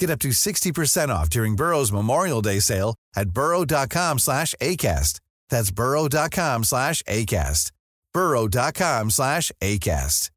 Get 0.00 0.10
up 0.10 0.20
to 0.20 0.28
60% 0.28 1.08
off 1.08 1.30
during 1.30 1.56
Burrow's 1.56 1.92
Memorial 1.92 2.42
Day 2.42 2.60
sale 2.60 2.94
at 3.16 3.30
burrow.com 3.30 4.18
slash 4.18 4.54
ACAST. 4.60 5.20
That's 5.50 5.74
burrow.com 5.74 6.64
slash 6.64 7.02
ACAST. 7.02 7.72
burrow.com 8.14 9.10
slash 9.10 9.52
ACAST. 9.60 10.30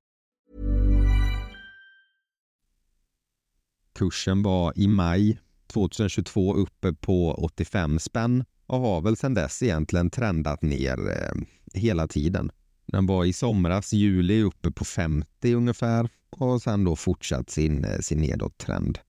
Kursen 3.99 4.43
var 4.43 4.73
i 4.75 4.87
maj 4.87 5.37
2022 5.67 6.53
uppe 6.53 6.93
på 6.93 7.33
85 7.33 7.99
spänn 7.99 8.45
och 8.65 8.79
har 8.79 9.01
väl 9.01 9.17
sedan 9.17 9.33
dess 9.33 9.63
egentligen 9.63 10.09
trendat 10.09 10.61
ner 10.61 11.09
eh, 11.09 11.31
hela 11.73 12.07
tiden. 12.07 12.51
Den 12.87 13.05
var 13.05 13.25
i 13.25 13.33
somras, 13.33 13.93
juli, 13.93 14.41
uppe 14.41 14.71
på 14.71 14.85
50 14.85 15.53
ungefär 15.53 16.09
och 16.29 16.61
sen 16.61 16.83
då 16.83 16.95
fortsatt 16.95 17.49
sin, 17.49 17.85
eh, 17.85 17.99
sin 17.99 18.21
nedåttrend. 18.21 18.99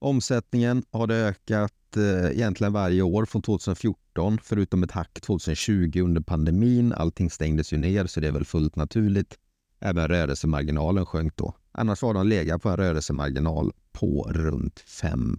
Omsättningen 0.00 0.84
har 0.90 1.06
det 1.06 1.14
ökat 1.14 1.96
eh, 1.96 2.30
egentligen 2.30 2.72
varje 2.72 3.02
år 3.02 3.24
från 3.24 3.42
2014 3.42 4.38
förutom 4.42 4.82
ett 4.82 4.92
hack 4.92 5.20
2020 5.20 6.00
under 6.04 6.20
pandemin. 6.20 6.92
Allting 6.92 7.30
stängdes 7.30 7.72
ju 7.72 7.76
ner 7.76 8.06
så 8.06 8.20
det 8.20 8.28
är 8.28 8.32
väl 8.32 8.44
fullt 8.44 8.76
naturligt. 8.76 9.38
Även 9.80 10.08
rörelsemarginalen 10.08 11.06
sjönk 11.06 11.36
då. 11.36 11.54
Annars 11.72 12.02
har 12.02 12.14
de 12.14 12.26
legat 12.26 12.62
på 12.62 12.68
en 12.68 12.76
rörelsemarginal 12.76 13.72
på 13.92 14.30
runt 14.32 14.80
5 14.80 15.36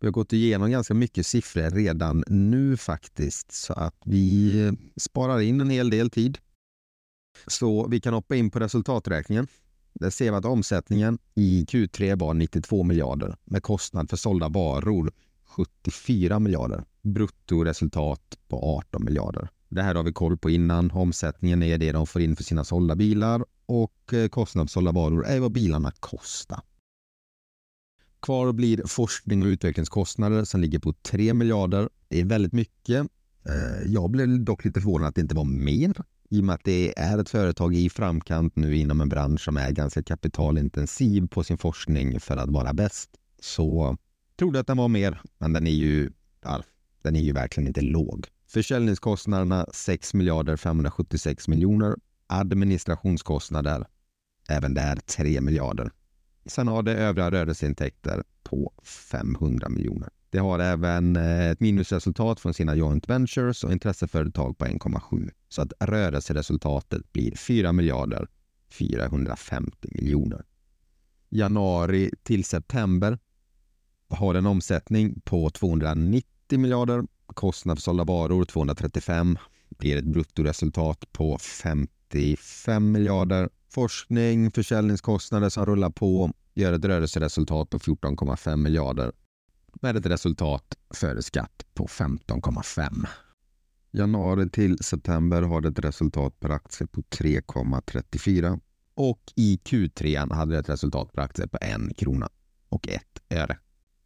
vi 0.00 0.06
har 0.06 0.12
gått 0.12 0.32
igenom 0.32 0.70
ganska 0.70 0.94
mycket 0.94 1.26
siffror 1.26 1.70
redan 1.70 2.24
nu 2.26 2.76
faktiskt 2.76 3.52
så 3.52 3.72
att 3.72 4.00
vi 4.04 4.60
eh, 4.66 4.72
sparar 4.96 5.40
in 5.40 5.60
en 5.60 5.70
hel 5.70 5.90
del 5.90 6.10
tid. 6.10 6.38
Så 7.46 7.88
vi 7.88 8.00
kan 8.00 8.14
hoppa 8.14 8.36
in 8.36 8.50
på 8.50 8.58
resultaträkningen. 8.58 9.46
Där 10.00 10.10
ser 10.10 10.30
vi 10.30 10.36
att 10.36 10.44
omsättningen 10.44 11.18
i 11.34 11.64
Q3 11.64 12.18
var 12.20 12.34
92 12.34 12.82
miljarder 12.82 13.36
med 13.44 13.62
kostnad 13.62 14.10
för 14.10 14.16
sålda 14.16 14.48
varor 14.48 15.12
74 15.44 16.38
miljarder. 16.38 16.84
Bruttoresultat 17.02 18.38
på 18.48 18.76
18 18.78 19.04
miljarder. 19.04 19.48
Det 19.68 19.82
här 19.82 19.94
har 19.94 20.02
vi 20.02 20.12
koll 20.12 20.38
på 20.38 20.50
innan. 20.50 20.90
Omsättningen 20.90 21.62
är 21.62 21.78
det 21.78 21.92
de 21.92 22.06
får 22.06 22.22
in 22.22 22.36
för 22.36 22.44
sina 22.44 22.64
sålda 22.64 22.96
bilar 22.96 23.44
och 23.66 24.14
eh, 24.14 24.28
kostnad 24.28 24.68
för 24.68 24.72
sålda 24.72 24.92
varor 24.92 25.26
är 25.26 25.40
vad 25.40 25.52
bilarna 25.52 25.92
kostar. 26.00 26.60
Kvar 28.22 28.52
blir 28.52 28.82
forskning 28.86 29.42
och 29.42 29.46
utvecklingskostnader 29.46 30.44
som 30.44 30.60
ligger 30.60 30.78
på 30.78 30.92
3 30.92 31.34
miljarder. 31.34 31.88
Det 32.08 32.20
är 32.20 32.24
väldigt 32.24 32.52
mycket. 32.52 33.06
Eh, 33.44 33.92
jag 33.92 34.10
blev 34.10 34.44
dock 34.44 34.64
lite 34.64 34.80
förvånad 34.80 35.08
att 35.08 35.14
det 35.14 35.20
inte 35.20 35.34
var 35.34 35.44
mer 35.44 35.94
i 36.28 36.40
och 36.40 36.44
med 36.44 36.54
att 36.54 36.64
det 36.64 36.98
är 36.98 37.18
ett 37.18 37.28
företag 37.28 37.74
i 37.74 37.90
framkant 37.90 38.56
nu 38.56 38.76
inom 38.76 39.00
en 39.00 39.08
bransch 39.08 39.40
som 39.40 39.56
är 39.56 39.70
ganska 39.70 40.02
kapitalintensiv 40.02 41.28
på 41.28 41.44
sin 41.44 41.58
forskning 41.58 42.20
för 42.20 42.36
att 42.36 42.50
vara 42.50 42.72
bäst. 42.72 43.10
Så 43.40 43.96
trodde 44.38 44.60
att 44.60 44.66
den 44.66 44.76
var 44.76 44.88
mer, 44.88 45.20
men 45.38 45.52
den 45.52 45.66
är 45.66 45.70
ju, 45.70 46.10
ja, 46.42 46.62
den 47.02 47.16
är 47.16 47.20
ju 47.20 47.32
verkligen 47.32 47.66
inte 47.66 47.80
låg. 47.80 48.26
Försäljningskostnaderna 48.46 49.66
6 49.72 50.14
miljarder 50.14 50.56
576 50.56 51.48
miljoner. 51.48 51.96
Administrationskostnader, 52.26 53.86
även 54.48 54.74
där 54.74 54.96
3 54.96 55.40
miljarder. 55.40 55.90
Sen 56.46 56.68
har 56.68 56.82
det 56.82 56.92
övriga 56.92 57.30
rörelseintäkter 57.30 58.24
på 58.42 58.72
500 59.10 59.68
miljoner. 59.68 60.08
Det 60.30 60.38
har 60.38 60.58
även 60.58 61.16
eh, 61.16 61.50
ett 61.50 61.60
minusresultat 61.60 62.40
från 62.40 62.54
sina 62.54 62.74
joint 62.74 63.08
ventures 63.08 63.64
och 63.64 63.72
intresseföretag 63.72 64.58
på 64.58 64.64
1,7. 64.64 65.30
Så 65.48 65.62
att 65.62 65.72
rörelseresultatet 65.80 67.12
blir 67.12 67.36
4 67.36 67.72
miljarder 67.72 68.28
450 68.70 69.88
miljoner. 69.92 70.44
Januari 71.28 72.10
till 72.22 72.44
september 72.44 73.18
har 74.08 74.34
en 74.34 74.46
omsättning 74.46 75.20
på 75.20 75.50
290 75.50 76.58
miljarder. 76.58 77.04
Kostnad 77.26 77.78
för 77.78 77.82
sålda 77.82 78.04
varor 78.04 78.44
235. 78.44 79.38
Blir 79.68 79.96
ett 79.96 80.04
bruttoresultat 80.04 81.12
på 81.12 81.38
55 81.38 82.92
miljarder. 82.92 83.48
Forskning, 83.70 84.50
försäljningskostnader 84.50 85.48
som 85.48 85.66
rullar 85.66 85.90
på 85.90 86.32
gör 86.54 86.72
ett 86.72 86.84
rörelseresultat 86.84 87.70
på 87.70 87.78
14,5 87.78 88.56
miljarder 88.56 89.12
med 89.82 89.96
ett 89.96 90.06
resultat 90.06 90.74
före 90.94 91.22
skatt 91.22 91.66
på 91.74 91.86
15,5. 91.86 93.06
Januari 93.92 94.50
till 94.50 94.78
september 94.78 95.42
har 95.42 95.60
det 95.60 95.68
ett 95.68 95.78
resultat 95.78 96.40
per 96.40 96.50
aktie 96.50 96.86
på 96.86 97.00
3,34 97.00 98.60
och 98.94 99.20
i 99.36 99.60
Q3 99.64 100.34
hade 100.34 100.52
det 100.52 100.58
ett 100.58 100.68
resultat 100.68 101.12
per 101.12 101.22
aktie 101.22 101.48
på 101.48 101.58
1 101.60 101.96
krona 101.96 102.28
och 102.68 102.88
1 102.88 103.02
öre. 103.30 103.58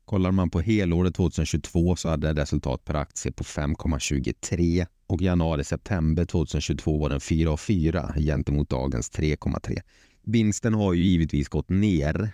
Kollar 0.05 0.31
man 0.31 0.51
på 0.51 0.61
helåret 0.61 1.15
2022 1.15 1.97
så 1.97 2.09
hade 2.09 2.33
det 2.33 2.43
resultat 2.43 2.85
per 2.85 2.95
aktie 2.95 3.33
på 3.33 3.45
5,23 3.45 4.87
och 5.07 5.23
januari-september 5.23 6.25
2022 6.25 6.99
var 6.99 7.09
den 7.11 7.19
4,4 7.19 8.21
gentemot 8.21 8.71
dagens 8.71 9.13
3,3. 9.13 9.79
Vinsten 10.23 10.75
har 10.75 10.93
ju 10.93 11.03
givetvis 11.03 11.49
gått 11.49 11.69
ner. 11.69 12.33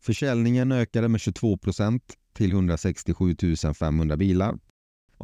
Försäljningen 0.00 0.72
ökade 0.72 1.08
med 1.08 1.20
22 1.20 1.58
procent 1.58 2.02
till 2.32 2.50
167 2.50 3.34
500 3.78 4.16
bilar. 4.16 4.58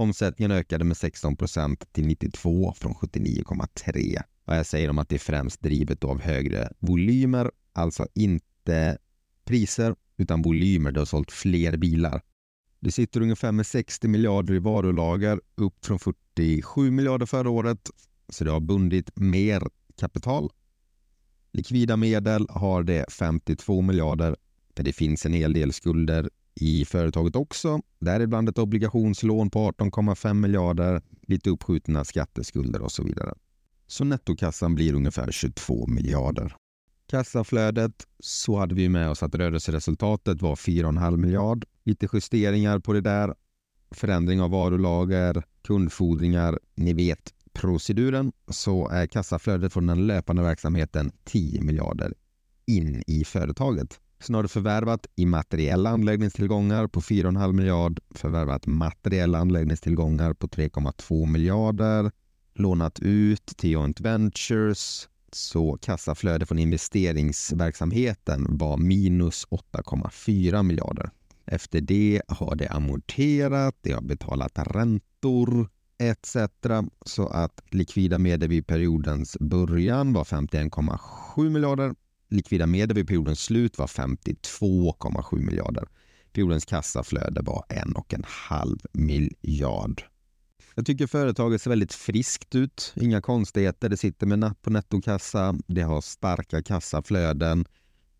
Omsättningen 0.00 0.50
ökade 0.50 0.84
med 0.84 0.96
16 0.96 1.36
procent 1.36 1.92
till 1.92 2.06
92 2.06 2.74
från 2.76 2.94
79,3. 2.94 4.22
Och 4.44 4.56
jag 4.56 4.66
säger 4.66 4.90
om 4.90 4.98
att 4.98 5.08
det 5.08 5.16
är 5.16 5.18
främst 5.18 5.60
drivet 5.60 6.04
av 6.04 6.20
högre 6.20 6.72
volymer, 6.78 7.50
alltså 7.72 8.06
inte 8.14 8.98
priser 9.44 9.94
utan 10.16 10.42
volymer. 10.42 10.92
Det 10.92 11.00
har 11.00 11.04
sålt 11.04 11.32
fler 11.32 11.76
bilar. 11.76 12.22
Det 12.80 12.92
sitter 12.92 13.20
ungefär 13.20 13.52
med 13.52 13.66
60 13.66 14.08
miljarder 14.08 14.54
i 14.54 14.58
varulager, 14.58 15.40
upp 15.54 15.84
från 15.84 15.98
47 15.98 16.90
miljarder 16.90 17.26
förra 17.26 17.50
året. 17.50 17.90
Så 18.28 18.44
det 18.44 18.50
har 18.50 18.60
bundit 18.60 19.10
mer 19.16 19.62
kapital. 19.98 20.50
Likvida 21.52 21.96
medel 21.96 22.46
har 22.50 22.82
det 22.82 23.12
52 23.12 23.80
miljarder, 23.80 24.36
för 24.76 24.82
det 24.82 24.92
finns 24.92 25.26
en 25.26 25.32
hel 25.32 25.52
del 25.52 25.72
skulder 25.72 26.30
i 26.54 26.84
företaget 26.84 27.36
också. 27.36 27.80
Däribland 27.98 28.48
ett 28.48 28.58
obligationslån 28.58 29.50
på 29.50 29.70
18,5 29.70 30.34
miljarder, 30.34 31.02
lite 31.22 31.50
uppskjutna 31.50 32.04
skatteskulder 32.04 32.82
och 32.82 32.92
så 32.92 33.02
vidare. 33.02 33.34
Så 33.86 34.04
nettokassan 34.04 34.74
blir 34.74 34.94
ungefär 34.94 35.32
22 35.32 35.86
miljarder. 35.86 36.56
Kassaflödet 37.06 38.06
så 38.20 38.58
hade 38.58 38.74
vi 38.74 38.88
med 38.88 39.10
oss 39.10 39.22
att 39.22 39.34
rörelseresultatet 39.34 40.42
var 40.42 40.54
4,5 40.54 41.16
miljard. 41.16 41.64
Lite 41.84 42.08
justeringar 42.12 42.78
på 42.78 42.92
det 42.92 43.00
där. 43.00 43.34
Förändring 43.90 44.40
av 44.40 44.50
varulager, 44.50 45.42
kundfordringar, 45.62 46.58
ni 46.74 46.92
vet 46.92 47.34
proceduren, 47.52 48.32
så 48.48 48.88
är 48.88 49.06
kassaflödet 49.06 49.72
från 49.72 49.86
den 49.86 50.06
löpande 50.06 50.42
verksamheten 50.42 51.12
10 51.24 51.62
miljarder 51.62 52.14
in 52.66 53.02
i 53.06 53.24
företaget. 53.24 54.00
Sen 54.20 54.34
har 54.34 54.42
du 54.42 54.48
förvärvat 54.48 55.06
immateriella 55.16 55.90
anläggningstillgångar 55.90 56.86
på 56.86 57.00
4,5 57.00 57.52
miljard, 57.52 58.00
förvärvat 58.14 58.66
materiella 58.66 59.38
anläggningstillgångar 59.38 60.32
på 60.34 60.46
3,2 60.46 61.26
miljarder, 61.26 62.10
lånat 62.54 63.00
ut 63.00 63.46
till 63.46 63.70
joint 63.70 64.00
ventures, 64.00 65.08
så 65.32 65.78
kassaflöde 65.82 66.46
från 66.46 66.58
investeringsverksamheten 66.58 68.46
var 68.58 68.76
minus 68.76 69.46
8,4 69.46 70.62
miljarder. 70.62 71.10
Efter 71.44 71.80
det 71.80 72.22
har 72.28 72.54
det 72.54 72.68
amorterat, 72.68 73.76
det 73.80 73.92
har 73.92 74.02
betalat 74.02 74.58
räntor, 74.58 75.68
etc. 75.98 76.36
Så 77.06 77.26
att 77.26 77.62
likvida 77.70 78.18
medel 78.18 78.48
vid 78.48 78.66
periodens 78.66 79.36
början 79.40 80.12
var 80.12 80.24
51,7 80.24 81.48
miljarder. 81.50 81.94
Likvida 82.30 82.66
medel 82.66 82.96
vid 82.96 83.08
periodens 83.08 83.40
slut 83.40 83.78
var 83.78 83.86
52,7 83.86 85.38
miljarder. 85.38 85.88
Periodens 86.32 86.64
kassaflöde 86.64 87.42
var 87.42 87.64
en 87.68 87.92
och 87.92 88.14
en 88.14 88.24
halv 88.26 88.78
miljard. 88.92 90.02
Jag 90.74 90.86
tycker 90.86 91.06
företaget 91.06 91.62
ser 91.62 91.70
väldigt 91.70 91.92
friskt 91.92 92.54
ut. 92.54 92.92
Inga 92.96 93.20
konstigheter. 93.20 93.88
Det 93.88 93.96
sitter 93.96 94.26
med 94.26 94.38
napp 94.38 94.62
på 94.62 94.70
nettokassa. 94.70 95.54
Det 95.66 95.82
har 95.82 96.00
starka 96.00 96.62
kassaflöden, 96.62 97.64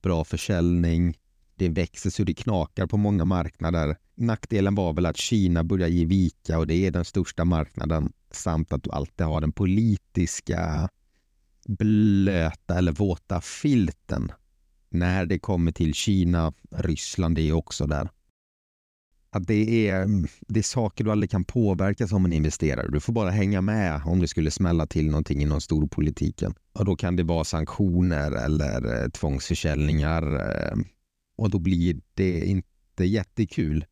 bra 0.03 0.25
försäljning. 0.25 1.15
Det 1.55 1.69
växer 1.69 2.11
så 2.11 2.25
det 2.25 2.35
knakar 2.35 2.87
på 2.87 2.97
många 2.97 3.25
marknader. 3.25 3.97
Nackdelen 4.15 4.75
var 4.75 4.93
väl 4.93 5.07
att 5.07 5.17
Kina 5.17 5.65
börjar 5.65 5.89
ge 5.89 6.05
vika 6.05 6.59
och 6.59 6.67
det 6.67 6.75
är 6.75 6.91
den 6.91 7.05
största 7.05 7.45
marknaden 7.45 8.13
samt 8.31 8.73
att 8.73 8.83
du 8.83 8.91
alltid 8.91 9.27
har 9.27 9.41
den 9.41 9.53
politiska 9.53 10.89
blöta 11.69 12.79
eller 12.79 12.93
våta 12.93 13.41
filten 13.41 14.33
när 14.91 15.27
det 15.27 15.39
kommer 15.39 15.73
till 15.73 15.95
Kina. 15.95 16.53
Ryssland 16.71 17.37
det 17.37 17.49
är 17.49 17.53
också 17.53 17.87
där 17.87 18.09
att 19.33 19.47
det 19.47 19.89
är, 19.89 20.03
mm, 20.03 20.27
det 20.41 20.61
är 20.61 20.65
saker 20.65 21.05
du 21.05 21.11
aldrig 21.11 21.31
kan 21.31 21.45
påverka 21.45 22.09
som 22.09 22.25
en 22.25 22.33
investerare. 22.33 22.89
Du 22.93 23.01
får 23.01 23.13
bara 23.13 23.31
hänga 23.31 23.61
med 23.61 24.03
om 24.05 24.21
det 24.21 24.29
skulle 24.29 24.51
smälla 24.51 24.87
till 24.87 25.07
någonting 25.07 25.43
inom 25.43 25.61
storpolitiken. 25.61 26.55
Och 26.73 26.85
då 26.85 26.97
kan 26.97 27.17
det 27.17 27.23
vara 27.23 27.45
sanktioner 27.45 28.33
eller 28.33 29.03
eh, 29.03 29.09
tvångsförsäljningar 29.09 30.23
eh, 30.35 30.77
och 31.37 31.51
då 31.51 31.59
blir 31.59 32.01
det 32.15 32.45
inte 32.45 33.05
jättekul. 33.05 33.85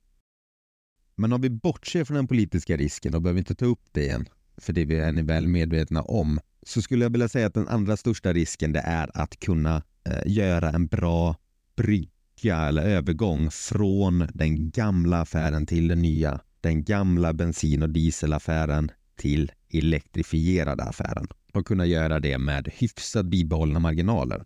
Men 1.15 1.33
om 1.33 1.41
vi 1.41 1.51
bortser 1.51 2.05
från 2.05 2.15
den 2.15 2.27
politiska 2.27 2.77
risken 2.77 3.15
och 3.15 3.23
behöver 3.23 3.39
inte 3.39 3.55
ta 3.55 3.67
upp 3.67 3.83
det 3.93 4.05
igen, 4.05 4.29
för 4.59 4.73
det 4.73 4.99
är 4.99 5.13
ni 5.13 5.23
väl 5.23 5.49
medvetna 5.49 6.03
om, 6.03 6.41
så 6.67 6.83
skulle 6.83 7.05
jag 7.05 7.11
vilja 7.11 7.29
säga 7.29 7.47
att 7.47 7.55
den 7.55 7.69
andra 7.69 7.97
största 7.97 8.33
risken 8.33 8.73
det 8.73 8.81
är 8.81 9.11
att 9.15 9.41
kunna 9.41 9.83
eh, 10.09 10.33
göra 10.33 10.71
en 10.71 10.87
bra 10.87 11.37
brygga 11.77 12.57
eller 12.57 12.83
övergång 12.83 13.51
från 13.51 14.29
den 14.35 14.71
gamla 14.71 15.21
affären 15.21 15.67
till 15.67 15.89
den 15.89 16.03
nya. 16.03 16.41
Den 16.61 16.85
gamla 16.85 17.33
bensin 17.33 17.83
och 17.83 17.91
dieselaffären 17.91 18.91
till 19.17 19.53
elektrifierade 19.71 20.85
affären 20.85 21.29
och 21.53 21.67
kunna 21.67 21.87
göra 21.87 22.21
det 22.21 22.39
med 22.39 22.69
hyfsat 22.73 23.27
bibehållna 23.27 23.79
marginaler. 23.79 24.45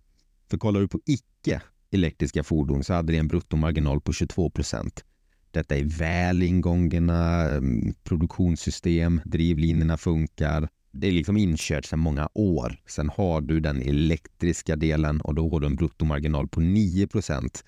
För 0.51 0.59
kollar 0.59 0.81
du 0.81 0.89
på 0.89 1.01
icke 1.07 1.63
elektriska 1.91 2.45
fordon 2.45 2.85
så 2.85 2.95
hade 2.95 3.13
det 3.13 3.19
en 3.19 3.29
bruttomarginal 3.29 4.01
på 4.01 4.13
22 4.13 4.51
procent. 4.51 5.05
Detta 5.53 5.77
är 5.77 5.85
väl 5.85 6.43
ingångna 6.43 7.51
mm, 7.51 7.95
produktionssystem, 8.05 9.21
drivlinorna 9.25 9.97
funkar. 9.97 10.69
Det 10.91 11.07
är 11.07 11.13
liksom 11.13 11.37
inkört 11.37 11.85
sedan 11.85 11.99
många 11.99 12.29
år. 12.35 12.81
Sen 12.87 13.09
har 13.09 13.41
du 13.41 13.61
den 13.61 13.83
elektriska 13.83 14.77
delen 14.77 15.21
och 15.21 15.35
då 15.35 15.51
har 15.51 15.61
du 15.61 15.67
en 15.67 15.77
bruttomarginal 15.77 16.49
på 16.49 16.61
9 16.61 17.07
procent 17.07 17.65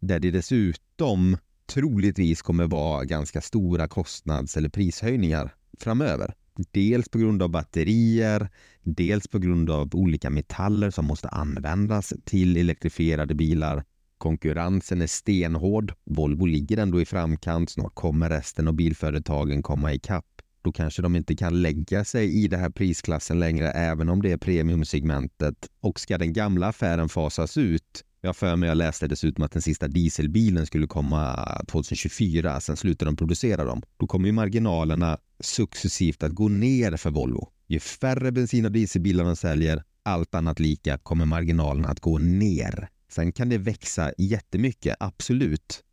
där 0.00 0.20
det 0.20 0.30
dessutom 0.30 1.36
troligtvis 1.66 2.42
kommer 2.42 2.66
vara 2.66 3.04
ganska 3.04 3.40
stora 3.40 3.88
kostnads 3.88 4.56
eller 4.56 4.68
prishöjningar 4.68 5.54
framöver. 5.78 6.34
Dels 6.70 7.08
på 7.08 7.18
grund 7.18 7.42
av 7.42 7.48
batterier, 7.48 8.48
dels 8.82 9.28
på 9.28 9.38
grund 9.38 9.70
av 9.70 9.94
olika 9.94 10.30
metaller 10.30 10.90
som 10.90 11.04
måste 11.04 11.28
användas 11.28 12.12
till 12.24 12.56
elektrifierade 12.56 13.34
bilar. 13.34 13.84
Konkurrensen 14.20 15.02
är 15.02 15.06
stenhård. 15.06 15.94
Volvo 16.04 16.46
ligger 16.46 16.78
ändå 16.78 17.00
i 17.00 17.04
framkant. 17.04 17.70
Snart 17.70 17.94
kommer 17.94 18.28
resten 18.28 18.68
av 18.68 18.74
bilföretagen 18.74 19.62
komma 19.62 19.92
ikapp. 19.92 20.26
Då 20.62 20.72
kanske 20.72 21.02
de 21.02 21.16
inte 21.16 21.36
kan 21.36 21.62
lägga 21.62 22.04
sig 22.04 22.44
i 22.44 22.48
den 22.48 22.60
här 22.60 22.70
prisklassen 22.70 23.40
längre, 23.40 23.70
även 23.70 24.08
om 24.08 24.22
det 24.22 24.32
är 24.32 24.36
premiumsegmentet. 24.36 25.54
Och 25.80 26.00
ska 26.00 26.18
den 26.18 26.32
gamla 26.32 26.66
affären 26.66 27.08
fasas 27.08 27.56
ut, 27.56 28.04
jag 28.20 28.36
för 28.36 28.56
mig, 28.56 28.68
jag 28.68 28.78
läste 28.78 29.08
dessutom 29.08 29.44
att 29.44 29.52
den 29.52 29.62
sista 29.62 29.88
dieselbilen 29.88 30.66
skulle 30.66 30.86
komma 30.86 31.46
2024, 31.68 32.60
sen 32.60 32.76
slutar 32.76 33.06
de 33.06 33.16
producera 33.16 33.64
dem. 33.64 33.82
Då 33.96 34.06
kommer 34.06 34.26
ju 34.26 34.32
marginalerna 34.32 35.18
successivt 35.40 36.22
att 36.22 36.32
gå 36.32 36.48
ner 36.48 36.96
för 36.96 37.10
Volvo. 37.10 37.48
Ju 37.66 37.80
färre 37.80 38.32
bensin 38.32 38.64
och 38.64 38.72
dieselbilar 38.72 39.24
de 39.24 39.36
säljer, 39.36 39.82
allt 40.02 40.34
annat 40.34 40.60
lika, 40.60 40.98
kommer 40.98 41.24
marginalerna 41.24 41.88
att 41.88 42.00
gå 42.00 42.18
ner. 42.18 42.88
Sen 43.10 43.32
kan 43.32 43.48
det 43.48 43.58
växa 43.58 44.12
jättemycket, 44.18 44.96
absolut. 45.00 45.84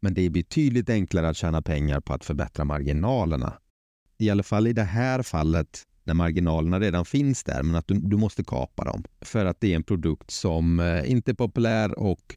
Men 0.00 0.14
det 0.14 0.22
är 0.22 0.30
betydligt 0.30 0.90
enklare 0.90 1.28
att 1.28 1.36
tjäna 1.36 1.62
pengar 1.62 2.00
på 2.00 2.12
att 2.12 2.24
förbättra 2.24 2.64
marginalerna. 2.64 3.58
I 4.18 4.30
alla 4.30 4.42
fall 4.42 4.66
i 4.66 4.72
det 4.72 4.82
här 4.82 5.22
fallet 5.22 5.82
när 6.04 6.14
marginalerna 6.14 6.80
redan 6.80 7.04
finns 7.04 7.44
där, 7.44 7.62
men 7.62 7.76
att 7.76 7.88
du, 7.88 7.94
du 7.94 8.16
måste 8.16 8.44
kapa 8.44 8.84
dem. 8.84 9.04
För 9.20 9.44
att 9.44 9.60
det 9.60 9.72
är 9.72 9.76
en 9.76 9.82
produkt 9.82 10.30
som 10.30 10.80
eh, 10.80 11.10
inte 11.10 11.30
är 11.30 11.34
populär 11.34 11.98
och 11.98 12.36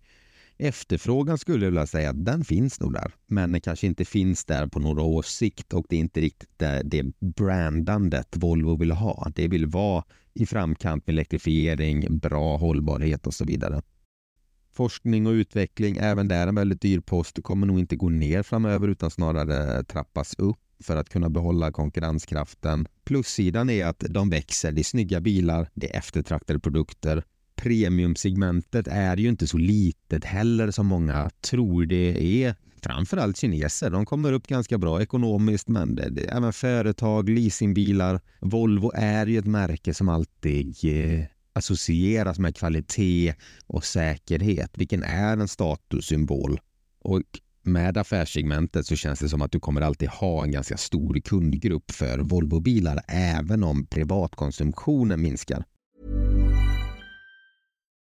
efterfrågan 0.58 1.38
skulle 1.38 1.66
jag 1.66 1.72
vilja 1.72 1.88
säga 1.88 2.10
att 2.10 2.26
den 2.26 2.46
finns 2.46 2.80
nog 2.80 2.94
där. 2.94 3.12
Men 3.28 3.52
den 3.52 3.62
kanske 3.62 3.88
inte 3.88 4.06
finns 4.06 4.46
där 4.46 4.68
på 4.68 4.80
några 4.80 5.02
års 5.02 5.26
sikt 5.26 5.74
och 5.74 5.86
det 5.90 5.96
är 5.96 6.00
inte 6.00 6.22
riktigt 6.22 6.50
det, 6.58 6.82
det 6.86 7.04
brandandet 7.20 8.38
Volvo 8.38 8.78
vill 8.78 8.92
ha. 8.92 9.32
Det 9.36 9.48
vill 9.48 9.66
vara 9.66 10.04
i 10.42 10.46
framkant 10.46 11.08
med 11.08 11.14
elektrifiering, 11.14 12.18
bra 12.18 12.58
hållbarhet 12.58 13.28
och 13.28 13.34
så 13.34 13.46
vidare. 13.46 13.82
Forskning 14.74 15.28
och 15.28 15.32
utveckling, 15.32 15.98
även 15.98 16.28
där 16.28 16.48
en 16.48 16.56
väldigt 16.56 16.82
dyr 16.82 17.00
post, 17.00 17.44
kommer 17.44 17.68
nog 17.68 17.80
inte 17.80 17.96
gå 17.96 18.10
ner 18.10 18.44
framöver 18.44 18.88
utan 18.88 19.12
snarare 19.12 19.84
trappas 19.84 20.34
upp 20.38 20.58
för 20.84 20.96
att 20.96 21.10
kunna 21.10 21.30
behålla 21.30 21.72
konkurrenskraften. 21.72 22.88
Plussidan 23.04 23.70
är 23.70 23.86
att 23.86 24.04
de 24.10 24.30
växer, 24.30 24.72
det 24.72 24.82
är 24.82 24.84
snygga 24.84 25.22
bilar, 25.22 25.70
det 25.74 25.94
är 25.94 25.98
eftertraktade 25.98 26.60
produkter. 26.60 27.24
Premiumsegmentet 27.56 28.88
är 28.88 29.18
ju 29.18 29.30
inte 29.30 29.48
så 29.48 29.58
litet 29.58 30.26
heller 30.26 30.72
som 30.72 30.88
många 30.88 31.30
tror 31.42 31.86
det 31.86 32.44
är. 32.44 32.56
Framförallt 32.82 33.38
kineser, 33.38 33.90
de 33.90 34.06
kommer 34.06 34.34
upp 34.34 34.48
ganska 34.48 34.78
bra 34.78 35.02
ekonomiskt 35.02 35.68
men 35.68 35.96
det, 35.96 36.10
det, 36.10 36.22
även 36.22 36.54
företag, 36.54 37.30
leasingbilar. 37.30 38.20
Volvo 38.40 38.92
är 38.96 39.26
ju 39.26 39.40
ett 39.40 39.46
märke 39.46 39.94
som 39.94 40.10
alltid 40.10 40.76
eh, 40.84 41.26
associeras 41.54 42.40
med 42.40 42.56
kvalitet 42.56 43.34
och 43.68 43.84
säkerhet, 43.84 44.72
vilken 44.78 45.04
är 45.04 45.38
en 45.38 45.48
statussymbol. 45.48 46.60
Och 47.02 47.24
med 47.64 47.98
affärssegmentet 47.98 48.86
så 48.86 48.96
känns 48.96 49.20
det 49.20 49.30
som 49.30 49.42
att 49.42 49.52
du 49.52 49.60
kommer 49.60 49.82
alltid 49.82 50.10
ha 50.10 50.44
en 50.44 50.52
ganska 50.52 50.78
stor 50.78 51.20
kundgrupp 51.20 51.92
för 51.92 52.20
Volvobilar 52.20 53.02
även 53.08 53.64
om 53.64 53.86
privatkonsumtionen 53.86 55.22
minskar. 55.22 55.64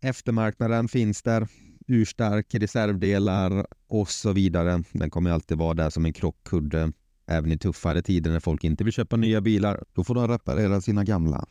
Eftermarknaden 0.00 0.88
finns 0.88 1.22
där, 1.22 1.48
urstark, 1.86 2.54
reservdelar 2.54 3.66
och 3.86 4.10
så 4.10 4.32
vidare. 4.32 4.82
Den 4.92 5.10
kommer 5.10 5.30
alltid 5.30 5.58
vara 5.58 5.74
där 5.74 5.90
som 5.90 6.04
en 6.04 6.12
krockkudde 6.12 6.92
även 7.26 7.52
i 7.52 7.58
tuffare 7.58 8.02
tider 8.02 8.30
när 8.30 8.40
folk 8.40 8.64
inte 8.64 8.84
vill 8.84 8.92
köpa 8.92 9.16
nya 9.16 9.40
bilar. 9.40 9.84
Då 9.92 10.04
får 10.04 10.14
de 10.14 10.28
reparera 10.28 10.80
sina 10.80 11.04
gamla. 11.04 11.46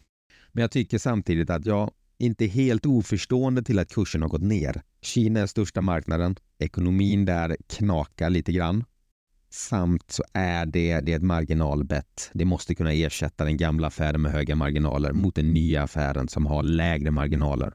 Men 0.51 0.61
jag 0.61 0.71
tycker 0.71 0.97
samtidigt 0.97 1.49
att 1.49 1.65
jag 1.65 1.91
inte 2.17 2.45
är 2.45 2.49
helt 2.49 2.85
oförstående 2.85 3.63
till 3.63 3.79
att 3.79 3.93
kursen 3.93 4.21
har 4.21 4.29
gått 4.29 4.41
ner. 4.41 4.81
Kina 5.01 5.39
är 5.39 5.47
största 5.47 5.81
marknaden. 5.81 6.35
Ekonomin 6.59 7.25
där 7.25 7.57
knakar 7.67 8.29
lite 8.29 8.51
grann. 8.51 8.83
Samt 9.53 10.11
så 10.11 10.23
är 10.33 10.65
det, 10.65 10.99
det 10.99 11.11
är 11.11 11.15
ett 11.15 11.23
marginalbett. 11.23 12.29
Det 12.33 12.45
måste 12.45 12.75
kunna 12.75 12.93
ersätta 12.93 13.45
den 13.45 13.57
gamla 13.57 13.87
affären 13.87 14.21
med 14.21 14.31
höga 14.31 14.55
marginaler 14.55 15.13
mot 15.13 15.35
den 15.35 15.53
nya 15.53 15.83
affären 15.83 16.27
som 16.27 16.45
har 16.45 16.63
lägre 16.63 17.11
marginaler. 17.11 17.73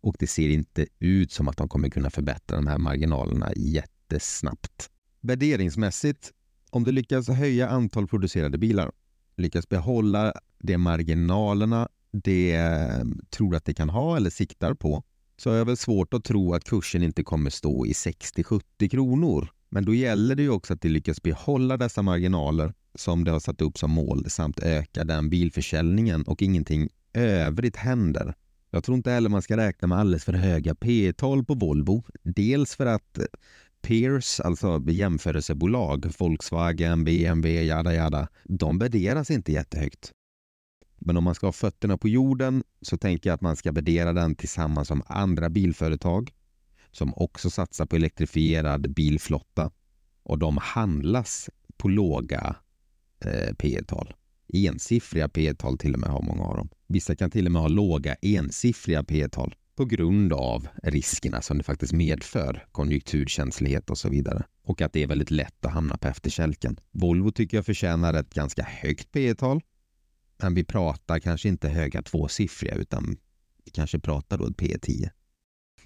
Och 0.00 0.16
det 0.18 0.26
ser 0.26 0.48
inte 0.48 0.86
ut 0.98 1.32
som 1.32 1.48
att 1.48 1.56
de 1.56 1.68
kommer 1.68 1.88
kunna 1.88 2.10
förbättra 2.10 2.56
de 2.56 2.66
här 2.66 2.78
marginalerna 2.78 3.52
jättesnabbt. 3.56 4.90
Värderingsmässigt, 5.20 6.32
om 6.70 6.84
du 6.84 6.92
lyckas 6.92 7.28
höja 7.28 7.68
antal 7.68 8.08
producerade 8.08 8.58
bilar, 8.58 8.92
lyckas 9.36 9.68
behålla 9.68 10.32
de 10.58 10.78
marginalerna 10.78 11.88
det 12.12 12.54
eh, 12.54 13.04
tror 13.30 13.56
att 13.56 13.64
det 13.64 13.74
kan 13.74 13.88
ha 13.88 14.16
eller 14.16 14.30
siktar 14.30 14.74
på, 14.74 15.04
så 15.36 15.50
är 15.50 15.58
det 15.58 15.64
väl 15.64 15.76
svårt 15.76 16.14
att 16.14 16.24
tro 16.24 16.54
att 16.54 16.64
kursen 16.64 17.02
inte 17.02 17.22
kommer 17.22 17.50
stå 17.50 17.86
i 17.86 17.92
60-70 17.92 18.88
kronor. 18.88 19.48
Men 19.74 19.84
då 19.84 19.94
gäller 19.94 20.34
det 20.34 20.42
ju 20.42 20.50
också 20.50 20.72
att 20.72 20.80
de 20.80 20.88
lyckas 20.88 21.22
behålla 21.22 21.76
dessa 21.76 22.02
marginaler 22.02 22.74
som 22.94 23.24
de 23.24 23.30
har 23.30 23.40
satt 23.40 23.60
upp 23.60 23.78
som 23.78 23.90
mål 23.90 24.30
samt 24.30 24.58
öka 24.58 25.04
den 25.04 25.30
bilförsäljningen 25.30 26.22
och 26.22 26.42
ingenting 26.42 26.88
övrigt 27.14 27.76
händer. 27.76 28.34
Jag 28.70 28.84
tror 28.84 28.96
inte 28.96 29.10
heller 29.10 29.28
man 29.28 29.42
ska 29.42 29.56
räkna 29.56 29.88
med 29.88 29.98
alldeles 29.98 30.24
för 30.24 30.32
höga 30.32 30.74
P 30.74 31.12
tal 31.12 31.44
på 31.44 31.54
Volvo. 31.54 32.04
Dels 32.22 32.76
för 32.76 32.86
att 32.86 33.18
eh, 33.18 33.24
peers, 33.82 34.40
alltså 34.40 34.82
jämförelsebolag, 34.86 36.12
Volkswagen, 36.18 37.04
BMW, 37.04 37.62
jada 37.62 37.94
jada, 37.94 38.28
de 38.44 38.78
värderas 38.78 39.30
inte 39.30 39.52
jättehögt. 39.52 40.12
Men 40.98 41.16
om 41.16 41.24
man 41.24 41.34
ska 41.34 41.46
ha 41.46 41.52
fötterna 41.52 41.98
på 41.98 42.08
jorden 42.08 42.62
så 42.80 42.96
tänker 42.96 43.30
jag 43.30 43.34
att 43.34 43.40
man 43.40 43.56
ska 43.56 43.72
värdera 43.72 44.12
den 44.12 44.34
tillsammans 44.34 44.90
med 44.90 45.02
andra 45.06 45.50
bilföretag 45.50 46.32
som 46.92 47.14
också 47.16 47.50
satsar 47.50 47.86
på 47.86 47.96
elektrifierad 47.96 48.94
bilflotta 48.94 49.70
och 50.22 50.38
de 50.38 50.56
handlas 50.56 51.50
på 51.76 51.88
låga 51.88 52.56
eh, 53.24 53.54
P 53.54 53.82
tal 53.86 54.14
Ensiffriga 54.52 55.28
P 55.28 55.54
tal 55.54 55.78
till 55.78 55.94
och 55.94 56.00
med 56.00 56.10
har 56.10 56.22
många 56.22 56.42
av 56.42 56.56
dem. 56.56 56.68
Vissa 56.86 57.16
kan 57.16 57.30
till 57.30 57.46
och 57.46 57.52
med 57.52 57.62
ha 57.62 57.68
låga 57.68 58.14
ensiffriga 58.22 59.04
P 59.04 59.28
tal 59.28 59.54
på 59.76 59.84
grund 59.84 60.32
av 60.32 60.68
riskerna 60.82 61.42
som 61.42 61.58
det 61.58 61.64
faktiskt 61.64 61.92
medför, 61.92 62.66
konjunkturkänslighet 62.72 63.90
och 63.90 63.98
så 63.98 64.08
vidare. 64.08 64.44
Och 64.62 64.82
att 64.82 64.92
det 64.92 65.02
är 65.02 65.06
väldigt 65.06 65.30
lätt 65.30 65.64
att 65.64 65.72
hamna 65.72 65.96
på 65.96 66.08
efterkälken. 66.08 66.80
Volvo 66.90 67.30
tycker 67.30 67.56
jag 67.56 67.66
förtjänar 67.66 68.14
ett 68.14 68.34
ganska 68.34 68.62
högt 68.62 69.12
P 69.12 69.34
tal 69.34 69.60
men 70.42 70.54
vi 70.54 70.64
pratar 70.64 71.18
kanske 71.18 71.48
inte 71.48 71.68
höga 71.68 72.02
tvåsiffriga 72.02 72.74
utan 72.74 73.16
vi 73.64 73.70
kanske 73.70 73.98
pratar 73.98 74.38
då 74.38 74.46
ett 74.46 74.56
P10. 74.56 75.10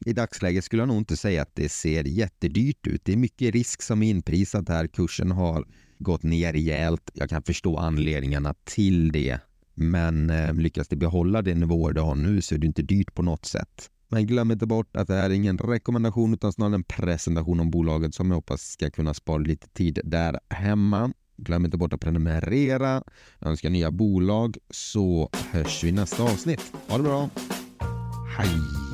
I 0.00 0.12
dagsläget 0.12 0.64
skulle 0.64 0.82
jag 0.82 0.88
nog 0.88 0.96
inte 0.96 1.16
säga 1.16 1.42
att 1.42 1.54
det 1.54 1.68
ser 1.68 2.04
jättedyrt 2.04 2.86
ut. 2.86 3.04
Det 3.04 3.12
är 3.12 3.16
mycket 3.16 3.54
risk 3.54 3.82
som 3.82 4.02
är 4.02 4.10
inprisat 4.10 4.68
här. 4.68 4.86
Kursen 4.86 5.30
har 5.30 5.64
gått 5.98 6.22
ner 6.22 6.52
rejält. 6.52 7.10
Jag 7.14 7.30
kan 7.30 7.42
förstå 7.42 7.76
anledningarna 7.76 8.54
till 8.64 9.12
det. 9.12 9.38
Men 9.74 10.30
eh, 10.30 10.54
lyckas 10.54 10.88
det 10.88 10.96
behålla 10.96 11.42
de 11.42 11.54
nivåer 11.54 11.92
det 11.92 12.00
har 12.00 12.14
nu 12.14 12.42
så 12.42 12.54
är 12.54 12.58
det 12.58 12.66
inte 12.66 12.82
dyrt 12.82 13.14
på 13.14 13.22
något 13.22 13.44
sätt. 13.44 13.90
Men 14.08 14.26
glöm 14.26 14.50
inte 14.50 14.66
bort 14.66 14.96
att 14.96 15.08
det 15.08 15.14
här 15.14 15.30
är 15.30 15.34
ingen 15.34 15.58
rekommendation 15.58 16.34
utan 16.34 16.52
snarare 16.52 16.74
en 16.74 16.84
presentation 16.84 17.60
om 17.60 17.70
bolaget 17.70 18.14
som 18.14 18.30
jag 18.30 18.34
hoppas 18.34 18.62
ska 18.62 18.90
kunna 18.90 19.14
spara 19.14 19.38
lite 19.38 19.68
tid 19.68 20.00
där 20.04 20.40
hemma. 20.48 21.12
Glöm 21.36 21.64
inte 21.64 21.76
bort 21.76 21.92
att 21.92 22.00
prenumerera. 22.00 23.02
Jag 23.38 23.50
önskar 23.50 23.70
nya 23.70 23.90
bolag 23.90 24.56
så 24.70 25.30
hörs 25.50 25.84
vi 25.84 25.92
nästa 25.92 26.22
avsnitt. 26.22 26.72
Ha 26.88 26.96
det 26.96 27.02
bra. 27.02 27.30
Hej! 28.38 28.85